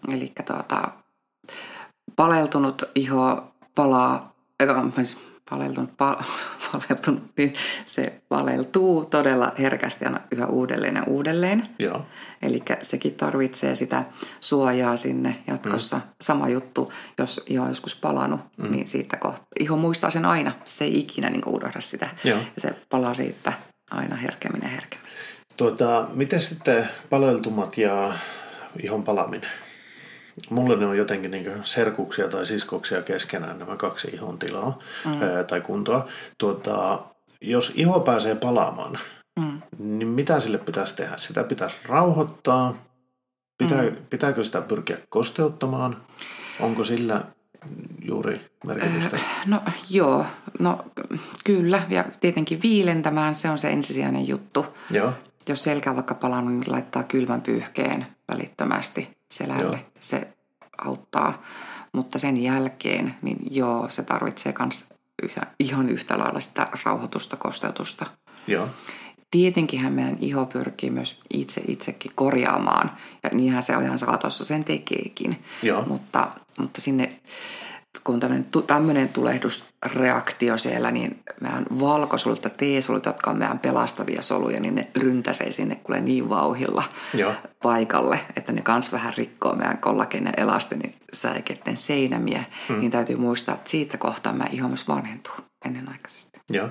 Eli 0.07 0.33
tuota, 0.47 0.91
paleltunut 2.15 2.83
iho 2.95 3.51
palaa, 3.75 4.33
paleltunut, 5.49 5.97
pa, 5.97 6.23
paleltunut, 6.71 7.23
niin 7.37 7.53
se 7.85 8.21
paleltuu 8.29 9.05
todella 9.05 9.53
herkästi 9.59 10.05
aina 10.05 10.19
yhä 10.31 10.47
uudelleen 10.47 10.95
ja 10.95 11.03
uudelleen. 11.03 11.67
Eli 12.41 12.63
sekin 12.81 13.13
tarvitsee 13.13 13.75
sitä 13.75 14.03
suojaa 14.39 14.97
sinne 14.97 15.35
jatkossa. 15.47 15.95
Mm. 15.95 16.01
Sama 16.21 16.49
juttu, 16.49 16.93
jos 17.17 17.43
iho 17.47 17.63
on 17.63 17.69
joskus 17.69 17.95
palannut, 17.95 18.41
mm. 18.57 18.71
niin 18.71 18.87
siitä 18.87 19.17
kohta, 19.17 19.45
iho 19.59 19.77
muistaa 19.77 20.09
sen 20.09 20.25
aina. 20.25 20.51
Se 20.65 20.85
ei 20.85 20.99
ikinä 20.99 21.29
niin 21.29 21.45
unohda 21.45 21.81
sitä. 21.81 22.09
Joo. 22.23 22.39
Ja 22.39 22.61
se 22.61 22.75
palaa 22.89 23.13
siitä 23.13 23.53
aina 23.91 24.15
herkemmin 24.15 24.61
ja 24.61 24.69
herkemmin. 24.69 25.07
Tuota, 25.57 26.07
miten 26.13 26.39
sitten 26.39 26.89
paleltumat 27.09 27.77
ja 27.77 28.13
ihon 28.83 29.03
palaminen. 29.03 29.49
Mulle 30.49 30.75
ne 30.75 30.85
on 30.85 30.97
jotenkin 30.97 31.31
niin 31.31 31.51
serkuksia 31.63 32.27
tai 32.27 32.45
siskoksia 32.45 33.01
keskenään 33.01 33.59
nämä 33.59 33.75
kaksi 33.75 34.07
ihon 34.13 34.39
tilaa 34.39 34.79
mm. 35.05 35.21
ää, 35.21 35.43
tai 35.43 35.61
kuntoa. 35.61 36.07
Tuota, 36.37 36.99
jos 37.41 37.71
iho 37.75 37.99
pääsee 37.99 38.35
palaamaan, 38.35 38.99
mm. 39.39 39.61
niin 39.77 40.07
mitä 40.07 40.39
sille 40.39 40.57
pitäisi 40.57 40.95
tehdä? 40.95 41.17
Sitä 41.17 41.43
pitäisi 41.43 41.75
rauhoittaa. 41.85 42.77
Pitää, 43.57 43.81
mm. 43.81 43.95
Pitääkö 44.09 44.43
sitä 44.43 44.61
pyrkiä 44.61 44.97
kosteuttamaan? 45.09 46.01
Onko 46.59 46.83
sillä 46.83 47.23
juuri 48.05 48.41
merkitystä? 48.67 49.19
No 49.45 49.61
joo, 49.89 50.25
no 50.59 50.85
kyllä. 51.43 51.81
Ja 51.89 52.05
tietenkin 52.19 52.61
viilentämään, 52.61 53.35
se 53.35 53.49
on 53.49 53.59
se 53.59 53.69
ensisijainen 53.69 54.27
juttu. 54.27 54.65
Joo. 54.91 55.13
Jos 55.49 55.63
selkä 55.63 55.89
on 55.89 55.95
vaikka 55.95 56.15
palannut, 56.15 56.53
niin 56.53 56.71
laittaa 56.71 57.03
kylmän 57.03 57.41
pyyhkeen 57.41 58.05
välittömästi 58.31 59.16
selälle. 59.31 59.77
Joo. 59.77 59.89
Se 59.99 60.27
auttaa. 60.77 61.43
Mutta 61.93 62.19
sen 62.19 62.43
jälkeen, 62.43 63.15
niin 63.21 63.37
joo, 63.51 63.89
se 63.89 64.03
tarvitsee 64.03 64.53
myös 64.59 64.85
ihan 65.59 65.89
yhtä 65.89 66.19
lailla 66.19 66.39
sitä 66.39 66.67
rauhoitusta, 66.85 67.35
kosteutusta. 67.35 68.05
Joo. 68.47 68.69
Tietenkinhän 69.31 69.93
meidän 69.93 70.17
iho 70.21 70.45
pyrkii 70.45 70.89
myös 70.89 71.19
itse 71.33 71.61
itsekin 71.67 72.11
korjaamaan, 72.15 72.91
ja 73.23 73.29
niinhän 73.33 73.63
se 73.63 73.75
ajan 73.75 73.99
saatossa 73.99 74.45
sen 74.45 74.63
tekeekin. 74.63 75.43
Joo. 75.63 75.85
Mutta, 75.85 76.31
mutta 76.57 76.81
sinne 76.81 77.19
kun 78.03 78.19
tämmöinen, 78.67 79.09
tulehdusreaktio 79.09 80.57
siellä, 80.57 80.91
niin 80.91 81.23
meidän 81.41 81.65
valkosolut 81.79 82.43
ja 82.43 82.49
T-solut, 82.49 83.05
jotka 83.05 83.31
on 83.31 83.37
meidän 83.37 83.59
pelastavia 83.59 84.21
soluja, 84.21 84.59
niin 84.59 84.75
ne 84.75 84.87
ryntäsee 84.95 85.51
sinne 85.51 85.75
kuule 85.75 86.01
niin 86.01 86.29
vauhilla 86.29 86.83
Joo. 87.13 87.33
paikalle, 87.61 88.19
että 88.35 88.51
ne 88.51 88.61
kans 88.61 88.91
vähän 88.91 89.13
rikkoo 89.17 89.55
meidän 89.55 89.77
kollagen 89.77 90.25
ja 90.25 90.31
elastinin 90.37 90.95
säikeiden 91.13 91.77
seinämiä. 91.77 92.43
Hmm. 92.67 92.79
Niin 92.79 92.91
täytyy 92.91 93.15
muistaa, 93.15 93.55
että 93.55 93.69
siitä 93.69 93.97
kohtaa 93.97 94.33
meidän 94.33 94.55
iho 94.55 94.67
myös 94.67 94.87
vanhentuu 94.87 95.33
ennenaikaisesti. 95.67 96.41
Joo, 96.49 96.69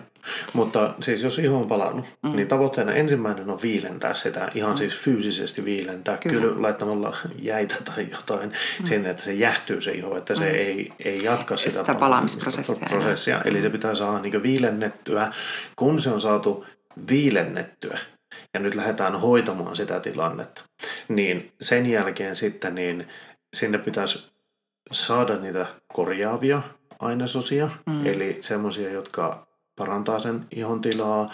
mutta 0.52 0.94
siis 1.00 1.22
jos 1.22 1.38
iho 1.38 1.58
on 1.58 1.66
palannut, 1.66 2.04
mm. 2.22 2.36
niin 2.36 2.48
tavoitteena 2.48 2.92
ensimmäinen 2.92 3.50
on 3.50 3.62
viilentää 3.62 4.14
sitä, 4.14 4.50
ihan 4.54 4.70
mm. 4.70 4.76
siis 4.76 4.98
fyysisesti 4.98 5.64
viilentää, 5.64 6.16
kyllä, 6.16 6.40
kyllä 6.40 6.62
laittamalla 6.62 7.16
jäitä 7.38 7.74
tai 7.84 8.08
jotain 8.10 8.48
mm. 8.48 8.84
sinne, 8.84 9.10
että 9.10 9.22
se 9.22 9.34
jähtyy 9.34 9.80
se 9.80 9.92
iho, 9.92 10.16
että 10.16 10.34
se 10.34 10.44
mm. 10.44 10.54
ei, 10.54 10.92
ei 11.04 11.22
jatka 11.22 11.56
sitä, 11.56 11.80
sitä 11.80 11.94
palaamisprosessia. 11.94 12.86
Prosessia. 12.88 13.40
Eli 13.44 13.62
se 13.62 13.70
pitää 13.70 13.94
saada 13.94 14.18
niin 14.18 14.42
viilennettyä, 14.42 15.32
kun 15.76 16.00
se 16.00 16.10
on 16.10 16.20
saatu 16.20 16.66
viilennettyä, 17.08 17.98
ja 18.54 18.60
nyt 18.60 18.74
lähdetään 18.74 19.20
hoitamaan 19.20 19.76
sitä 19.76 20.00
tilannetta, 20.00 20.62
niin 21.08 21.52
sen 21.60 21.86
jälkeen 21.86 22.34
sitten 22.34 22.74
niin 22.74 23.08
sinne 23.54 23.78
pitäisi 23.78 24.26
saada 24.92 25.36
niitä 25.36 25.66
korjaavia 25.92 26.62
ainesosia, 26.98 27.68
mm. 27.86 28.06
eli 28.06 28.36
semmoisia, 28.40 28.90
jotka 28.90 29.46
parantaa 29.76 30.18
sen 30.18 30.46
ihon 30.50 30.80
tilaa. 30.80 31.30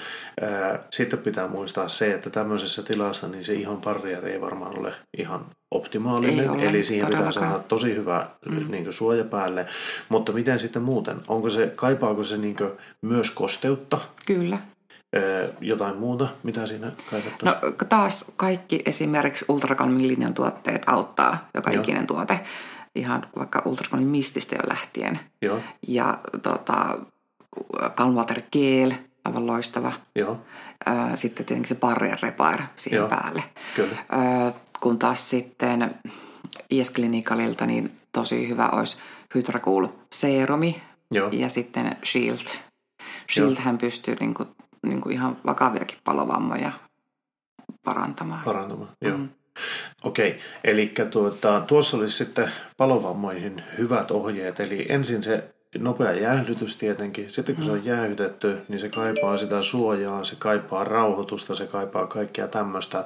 Sitten 0.90 1.18
pitää 1.18 1.48
muistaa 1.48 1.88
se, 1.88 2.14
että 2.14 2.30
tämmöisessä 2.30 2.82
tilassa 2.82 3.28
niin 3.28 3.44
se 3.44 3.54
ihon 3.54 3.80
barrieri 3.80 4.32
ei 4.32 4.40
varmaan 4.40 4.78
ole 4.78 4.94
ihan 5.18 5.46
optimaalinen, 5.70 6.50
ole, 6.50 6.62
eli 6.62 6.84
siihen 6.84 7.08
pitää 7.08 7.32
saada 7.32 7.58
tosi 7.58 7.96
hyvä 7.96 8.28
mm. 8.46 8.70
niin 8.70 8.92
suoja 8.92 9.24
päälle. 9.24 9.66
Mutta 10.08 10.32
miten 10.32 10.58
sitten 10.58 10.82
muuten? 10.82 11.16
Onko 11.28 11.50
se, 11.50 11.72
kaipaako 11.76 12.22
se 12.22 12.36
niin 12.36 12.56
myös 13.02 13.30
kosteutta? 13.30 13.98
Kyllä. 14.26 14.58
Jotain 15.60 15.96
muuta, 15.96 16.28
mitä 16.42 16.66
siinä 16.66 16.92
kaivattaisiin? 17.10 17.70
No 17.70 17.86
taas 17.88 18.32
kaikki 18.36 18.82
esimerkiksi 18.86 19.44
Ultrakalmin 19.48 20.08
linjan 20.08 20.34
tuotteet 20.34 20.82
auttaa, 20.86 21.48
joka 21.54 21.70
Joo. 21.70 21.82
ikinen 21.82 22.06
tuote 22.06 22.40
ihan 22.94 23.26
vaikka 23.36 23.62
ultrasonin 23.64 24.06
mististä 24.08 24.56
jo 24.56 24.68
lähtien. 24.68 25.20
Joo. 25.42 25.60
Ja 25.88 26.18
tota, 26.42 26.98
Calmwater 27.96 28.42
Gel, 28.52 28.92
aivan 29.24 29.46
loistava. 29.46 29.92
Joo. 30.16 30.40
Sitten 31.14 31.46
tietenkin 31.46 31.68
se 31.68 31.74
Barrier 31.74 32.18
Repair 32.22 32.62
siihen 32.76 32.98
Joo. 32.98 33.08
päälle. 33.08 33.42
Kyllä. 33.76 33.96
Kun 34.80 34.98
taas 34.98 35.30
sitten 35.30 35.94
IS 36.70 36.92
Clinicalilta 36.92 37.66
niin 37.66 37.92
tosi 38.12 38.48
hyvä 38.48 38.68
olisi 38.68 38.96
Hydracool 39.34 39.86
Serumi 40.12 40.82
Joo. 41.10 41.28
ja 41.32 41.48
sitten 41.48 41.96
Shield. 42.04 42.46
Shield 43.32 43.56
hän 43.58 43.78
pystyy 43.78 44.16
niinku, 44.20 44.46
niinku 44.86 45.08
ihan 45.08 45.36
vakaviakin 45.46 45.98
palovammoja 46.04 46.72
parantamaan. 47.84 48.44
Parantamaan, 48.44 48.90
joo. 49.00 49.16
Mm. 49.16 49.28
Okei, 50.04 50.38
eli 50.64 50.92
tuota, 51.10 51.62
tuossa 51.66 51.96
olisi 51.96 52.16
sitten 52.16 52.50
palovammoihin 52.76 53.62
hyvät 53.78 54.10
ohjeet. 54.10 54.60
Eli 54.60 54.86
ensin 54.88 55.22
se 55.22 55.44
nopea 55.78 56.12
jäähdytys 56.12 56.76
tietenkin. 56.76 57.30
Sitten 57.30 57.54
kun 57.54 57.64
se 57.64 57.72
on 57.72 57.78
mm. 57.78 57.86
jäähytetty, 57.86 58.58
niin 58.68 58.80
se 58.80 58.88
kaipaa 58.88 59.36
sitä 59.36 59.62
suojaa, 59.62 60.24
se 60.24 60.36
kaipaa 60.38 60.84
rauhoitusta, 60.84 61.54
se 61.54 61.66
kaipaa 61.66 62.06
kaikkea 62.06 62.48
tämmöistä. 62.48 63.04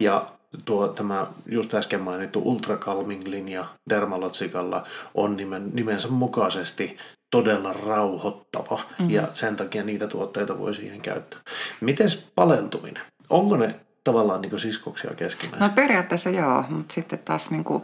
Ja 0.00 0.26
tuo, 0.64 0.88
tämä 0.88 1.26
just 1.46 1.74
äsken 1.74 2.00
mainittu 2.00 2.42
Ultra 2.44 2.76
Calming-linja 2.76 3.64
Dermalotsikalla 3.88 4.82
on 5.14 5.36
nimen, 5.36 5.70
nimensä 5.72 6.08
mukaisesti 6.08 6.96
todella 7.30 7.72
rauhoittava 7.72 8.76
mm-hmm. 8.76 9.10
ja 9.10 9.28
sen 9.32 9.56
takia 9.56 9.82
niitä 9.82 10.06
tuotteita 10.06 10.58
voi 10.58 10.74
siihen 10.74 11.00
käyttää. 11.00 11.40
Miten 11.80 12.08
paleltuminen? 12.34 13.02
Onko 13.30 13.56
ne 13.56 13.80
tavallaan 14.06 14.42
niin 14.42 14.58
siskoksia 14.58 15.10
keskenään? 15.16 15.60
No 15.60 15.68
periaatteessa 15.68 16.30
joo, 16.30 16.64
mutta 16.68 16.94
sitten 16.94 17.18
taas 17.18 17.50
niin 17.50 17.64
kuin, 17.64 17.82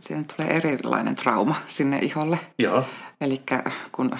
siihen 0.00 0.24
tulee 0.24 0.56
erilainen 0.56 1.14
trauma 1.14 1.54
sinne 1.66 1.98
iholle. 1.98 2.38
Joo. 2.58 2.84
Eli 3.20 3.42
kun, 3.92 4.10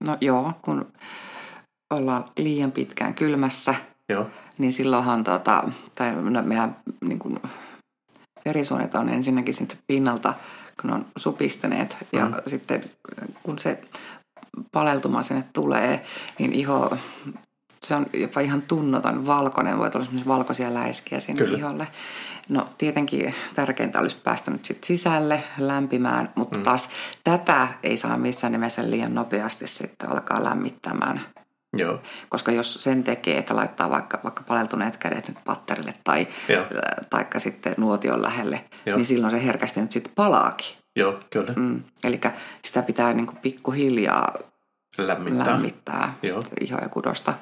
no 0.00 0.14
joo, 0.20 0.52
kun 0.62 0.92
ollaan 1.90 2.24
liian 2.36 2.72
pitkään 2.72 3.14
kylmässä, 3.14 3.74
joo. 4.08 4.26
niin 4.58 4.72
silloinhan 4.72 5.24
tota, 5.24 5.68
tai 5.94 6.12
no, 6.12 6.42
meidän 6.42 6.76
niin 7.04 7.18
kuin, 7.18 7.40
verisuonet 8.44 8.94
on 8.94 9.08
ensinnäkin 9.08 9.54
sitten 9.54 9.78
pinnalta, 9.86 10.34
kun 10.80 10.90
on 10.90 11.06
supistaneet 11.16 11.96
mm. 12.00 12.18
ja 12.18 12.30
sitten 12.46 12.84
kun 13.42 13.58
se 13.58 13.82
paleltuma 14.72 15.22
sinne 15.22 15.44
tulee, 15.52 16.04
niin 16.38 16.52
iho 16.52 16.96
se 17.84 17.94
on 17.94 18.06
jopa 18.12 18.40
ihan 18.40 18.62
tunnoton 18.62 19.26
valkoinen, 19.26 19.78
voi 19.78 19.90
tulla 19.90 20.06
valkoisia 20.26 20.74
läiskiä 20.74 21.20
sinne 21.20 21.44
Kyllä. 21.44 21.58
iholle. 21.58 21.88
No 22.48 22.68
tietenkin 22.78 23.34
tärkeintä 23.54 24.00
olisi 24.00 24.16
päästä 24.24 24.50
nyt 24.50 24.64
sit 24.64 24.84
sisälle 24.84 25.42
lämpimään, 25.58 26.32
mutta 26.34 26.58
mm. 26.58 26.64
taas 26.64 26.90
tätä 27.24 27.68
ei 27.82 27.96
saa 27.96 28.16
missään 28.16 28.52
nimessä 28.52 28.90
liian 28.90 29.14
nopeasti 29.14 29.68
sitten 29.68 30.10
alkaa 30.10 30.44
lämmittämään. 30.44 31.20
Joo. 31.76 32.00
Koska 32.28 32.52
jos 32.52 32.74
sen 32.74 33.04
tekee, 33.04 33.38
että 33.38 33.56
laittaa 33.56 33.90
vaikka, 33.90 34.20
vaikka 34.24 34.42
paleltuneet 34.42 34.96
kädet 34.96 35.28
nyt 35.28 35.38
patterille 35.44 35.94
tai 36.04 36.26
taikka 37.10 37.38
sitten 37.38 37.74
nuotion 37.76 38.22
lähelle, 38.22 38.64
Joo. 38.86 38.96
niin 38.96 39.04
silloin 39.04 39.30
se 39.30 39.44
herkästi 39.44 39.80
nyt 39.80 39.92
sitten 39.92 40.12
palaakin. 40.16 40.76
Joo, 40.96 41.20
kyllä. 41.30 41.52
Mm. 41.56 41.82
Eli 42.04 42.20
sitä 42.64 42.82
pitää 42.82 43.12
niin 43.12 43.36
pikkuhiljaa 43.42 44.38
lämmittää, 44.98 45.46
lämmittää 45.46 46.14
ihoa 46.60 46.80
ja 46.82 46.88
kudosta. 46.88 47.34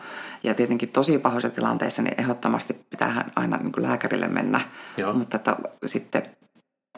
Ja 0.43 0.55
tietenkin 0.55 0.89
tosi 0.89 1.19
pahoissa 1.19 1.51
tilanteissa 1.51 2.03
niin 2.03 2.21
ehdottomasti 2.21 2.87
pitää 2.91 3.31
aina 3.37 3.57
niin 3.57 3.73
kuin 3.73 3.85
lääkärille 3.85 4.29
mennä, 4.29 4.61
Joo. 4.97 5.13
mutta 5.13 5.37
että 5.37 5.57
sitten 5.87 6.23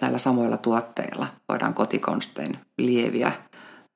näillä 0.01 0.19
samoilla 0.19 0.57
tuotteilla 0.57 1.27
voidaan 1.49 1.75
kotikonstein 1.75 2.59
lieviä 2.79 3.33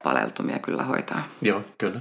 paleltumia 0.05 0.59
kyllä 0.59 0.83
hoitaa. 0.83 1.29
Joo, 1.43 1.63
kyllä. 1.79 2.01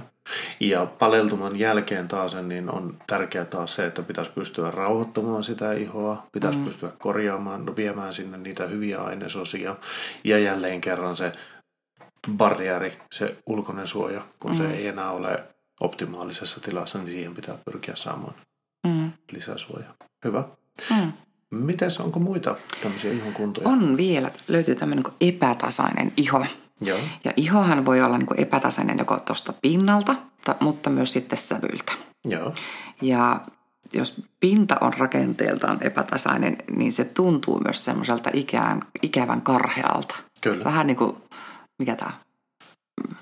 Ja 0.60 0.86
paleltuman 0.86 1.58
jälkeen 1.58 2.08
taas 2.08 2.36
niin 2.42 2.70
on 2.70 2.96
tärkeää 3.06 3.44
taas 3.44 3.74
se, 3.74 3.86
että 3.86 4.02
pitäisi 4.02 4.30
pystyä 4.30 4.70
rauhoittamaan 4.70 5.42
sitä 5.42 5.72
ihoa, 5.72 6.26
pitäisi 6.32 6.58
mm. 6.58 6.64
pystyä 6.64 6.92
korjaamaan, 6.98 7.76
viemään 7.76 8.12
sinne 8.12 8.38
niitä 8.38 8.66
hyviä 8.66 9.00
ainesosia 9.02 9.76
ja 10.24 10.38
jälleen 10.38 10.80
kerran 10.80 11.16
se 11.16 11.32
barrieri, 12.36 12.98
se 13.12 13.36
ulkoinen 13.46 13.86
suoja, 13.86 14.22
kun 14.40 14.50
mm. 14.50 14.56
se 14.56 14.70
ei 14.70 14.86
enää 14.86 15.10
ole 15.10 15.44
optimaalisessa 15.80 16.60
tilassa, 16.60 16.98
niin 16.98 17.10
siihen 17.10 17.34
pitää 17.34 17.58
pyrkiä 17.64 17.96
saamaan 17.96 18.34
mm. 18.86 19.12
lisäsuojaa. 19.32 19.94
Hyvä. 20.24 20.44
Mm. 20.90 21.12
Mites, 21.50 22.00
onko 22.00 22.18
muita 22.18 22.56
tämmöisiä 22.82 23.12
ihon 23.12 23.32
kuntoja? 23.32 23.68
On 23.68 23.96
vielä. 23.96 24.30
Löytyy 24.48 24.74
tämmöinen 24.74 25.04
niin 25.20 25.34
epätasainen 25.34 26.12
iho. 26.16 26.46
Joo. 26.80 26.98
Ja 27.24 27.32
ihohan 27.36 27.86
voi 27.86 28.02
olla 28.02 28.18
niin 28.18 28.40
epätasainen 28.40 28.98
joko 28.98 29.18
tuosta 29.18 29.52
pinnalta, 29.62 30.14
mutta 30.60 30.90
myös 30.90 31.12
sitten 31.12 31.38
sävyltä. 31.38 31.92
Joo. 32.24 32.54
Ja 33.02 33.40
jos 33.92 34.22
pinta 34.40 34.76
on 34.80 34.92
rakenteeltaan 34.98 35.78
epätasainen, 35.80 36.56
niin 36.76 36.92
se 36.92 37.04
tuntuu 37.04 37.60
myös 37.60 37.84
semmoiselta 37.84 38.30
ikään, 38.32 38.82
ikävän 39.02 39.42
karhealta. 39.42 40.14
Kyllä. 40.40 40.64
Vähän 40.64 40.86
niin 40.86 40.96
kuin 40.96 41.16
mikä 41.78 41.96
tämä? 41.96 42.12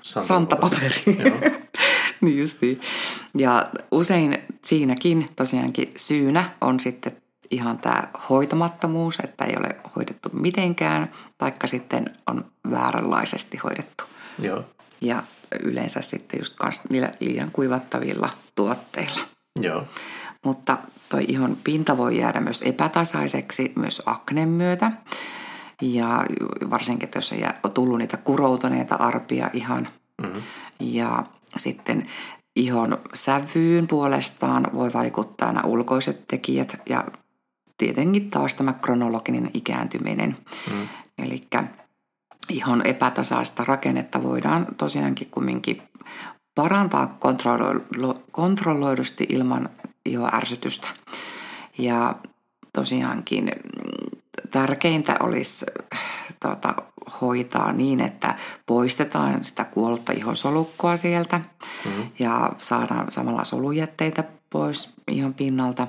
Santapaperi. 0.01 1.03
niin 2.21 2.39
justiin. 2.39 2.79
Ja 3.37 3.67
usein 3.91 4.43
siinäkin 4.65 5.29
tosiaankin 5.35 5.93
syynä 5.95 6.49
on 6.61 6.79
sitten 6.79 7.17
ihan 7.51 7.77
tämä 7.77 8.07
hoitamattomuus, 8.29 9.19
että 9.19 9.45
ei 9.45 9.57
ole 9.57 9.75
hoidettu 9.95 10.29
mitenkään, 10.33 11.11
taikka 11.37 11.67
sitten 11.67 12.05
on 12.27 12.45
vääränlaisesti 12.71 13.57
hoidettu. 13.57 14.03
Joo. 14.39 14.63
Ja 15.01 15.23
yleensä 15.63 16.01
sitten 16.01 16.39
just 16.39 16.55
kans 16.55 16.81
niillä 16.89 17.11
liian 17.19 17.51
kuivattavilla 17.51 18.29
tuotteilla. 18.55 19.21
Joo. 19.61 19.83
Mutta 20.43 20.77
toi 21.09 21.25
ihon 21.27 21.57
pinta 21.63 21.97
voi 21.97 22.17
jäädä 22.17 22.39
myös 22.39 22.61
epätasaiseksi 22.61 23.73
myös 23.75 24.01
aknen 24.05 24.49
myötä. 24.49 24.91
Ja 25.81 26.25
varsinkin, 26.69 27.09
jos 27.15 27.33
on 27.63 27.71
tullut 27.71 27.97
niitä 27.97 28.17
kuroutuneita 28.17 28.95
arpia 28.95 29.49
ihan. 29.53 29.87
Mm-hmm. 30.21 30.41
Ja 30.79 31.25
sitten 31.57 32.05
ihon 32.55 32.97
sävyyn 33.13 33.87
puolestaan 33.87 34.67
voi 34.73 34.93
vaikuttaa 34.93 35.53
nämä 35.53 35.67
ulkoiset 35.67 36.27
tekijät 36.27 36.81
ja 36.89 37.03
tietenkin 37.77 38.29
taas 38.29 38.53
tämä 38.53 38.73
kronologinen 38.73 39.49
ikääntyminen. 39.53 40.37
Mm. 40.71 40.87
Eli 41.17 41.41
ihon 42.49 42.85
epätasaista 42.85 43.63
rakennetta 43.63 44.23
voidaan 44.23 44.67
tosiaankin 44.77 45.27
kumminkin 45.31 45.81
parantaa 46.55 47.17
kontrolloidusti 48.31 49.25
ilman 49.29 49.69
ihoärsytystä. 50.05 50.87
Ja 51.77 52.15
tosiaankin 52.73 53.45
mm, 53.45 54.19
tärkeintä 54.51 55.15
olisi 55.19 55.65
tuota, 56.39 56.73
hoitaa 57.21 57.71
niin, 57.71 58.01
että 58.01 58.35
poistetaan 58.65 59.43
sitä 59.43 59.63
kuollutta 59.63 60.11
ihosolukkoa 60.11 60.97
sieltä 60.97 61.37
mm-hmm. 61.37 62.09
ja 62.19 62.51
saadaan 62.57 63.11
samalla 63.11 63.45
solujätteitä 63.45 64.23
pois 64.49 64.93
ihon 65.07 65.33
pinnalta. 65.33 65.87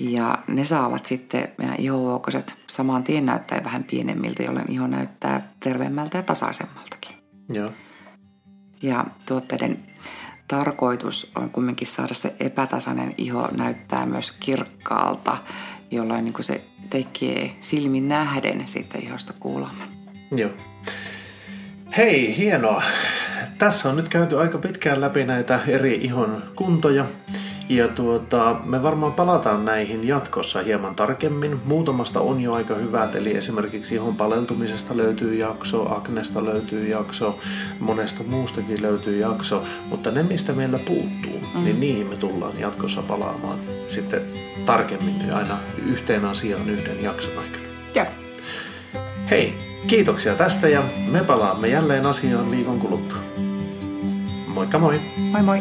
Ja 0.00 0.38
ne 0.48 0.64
saavat 0.64 1.06
sitten 1.06 1.48
meidän 1.58 1.76
ihovuokoset 1.78 2.54
saman 2.66 3.04
tien 3.04 3.26
näyttää 3.26 3.64
vähän 3.64 3.84
pienemmiltä, 3.84 4.42
jolloin 4.42 4.72
iho 4.72 4.86
näyttää 4.86 5.48
terveemmältä 5.60 6.18
ja 6.18 6.22
tasaisemmaltakin. 6.22 7.16
Joo. 7.48 7.68
Ja 8.82 9.04
tuotteiden 9.26 9.78
tarkoitus 10.48 11.32
on 11.34 11.50
kumminkin 11.50 11.86
saada 11.86 12.14
se 12.14 12.34
epätasainen 12.40 13.14
iho 13.18 13.48
näyttää 13.56 14.06
myös 14.06 14.32
kirkkaalta, 14.32 15.38
jolloin 15.92 16.24
niin 16.24 16.32
kuin 16.32 16.44
se 16.44 16.60
tekee 16.90 17.56
silmin 17.60 18.08
nähden 18.08 18.62
siitä 18.66 18.98
ihosta 18.98 19.32
kuuleman. 19.40 19.88
Joo. 20.36 20.50
Hei, 21.96 22.36
hienoa. 22.36 22.82
Tässä 23.58 23.88
on 23.88 23.96
nyt 23.96 24.08
käyty 24.08 24.40
aika 24.40 24.58
pitkään 24.58 25.00
läpi 25.00 25.24
näitä 25.24 25.60
eri 25.68 25.94
ihon 25.94 26.42
kuntoja. 26.54 27.04
Ja 27.68 27.88
tuota, 27.88 28.60
me 28.64 28.82
varmaan 28.82 29.12
palataan 29.12 29.64
näihin 29.64 30.08
jatkossa 30.08 30.62
hieman 30.62 30.94
tarkemmin. 30.94 31.60
Muutamasta 31.64 32.20
on 32.20 32.40
jo 32.40 32.52
aika 32.52 32.74
hyvät, 32.74 33.14
eli 33.14 33.36
esimerkiksi 33.36 33.94
ihon 33.94 34.16
paleltumisesta 34.16 34.96
löytyy 34.96 35.34
jakso, 35.34 35.94
aknesta 35.94 36.44
löytyy 36.44 36.88
jakso, 36.88 37.38
monesta 37.80 38.22
muustakin 38.22 38.82
löytyy 38.82 39.18
jakso, 39.18 39.64
mutta 39.88 40.10
ne 40.10 40.22
mistä 40.22 40.52
meillä 40.52 40.78
puuttuu, 40.78 41.40
mm. 41.54 41.64
niin 41.64 41.80
niihin 41.80 42.06
me 42.06 42.16
tullaan 42.16 42.60
jatkossa 42.60 43.02
palaamaan 43.02 43.58
sitten 43.88 44.22
tarkemmin 44.66 45.34
aina 45.34 45.58
yhteen 45.86 46.24
asiaan 46.24 46.70
yhden 46.70 47.02
jakson 47.02 47.38
aikana. 47.38 47.64
Ja. 47.94 48.06
Hei, 49.30 49.58
kiitoksia 49.86 50.34
tästä 50.34 50.68
ja 50.68 50.82
me 51.10 51.24
palaamme 51.24 51.68
jälleen 51.68 52.06
asiaan 52.06 52.50
viikon 52.50 52.78
kuluttua. 52.80 53.18
Moikka 54.46 54.78
moi! 54.78 55.00
Moi 55.16 55.42
moi! 55.42 55.58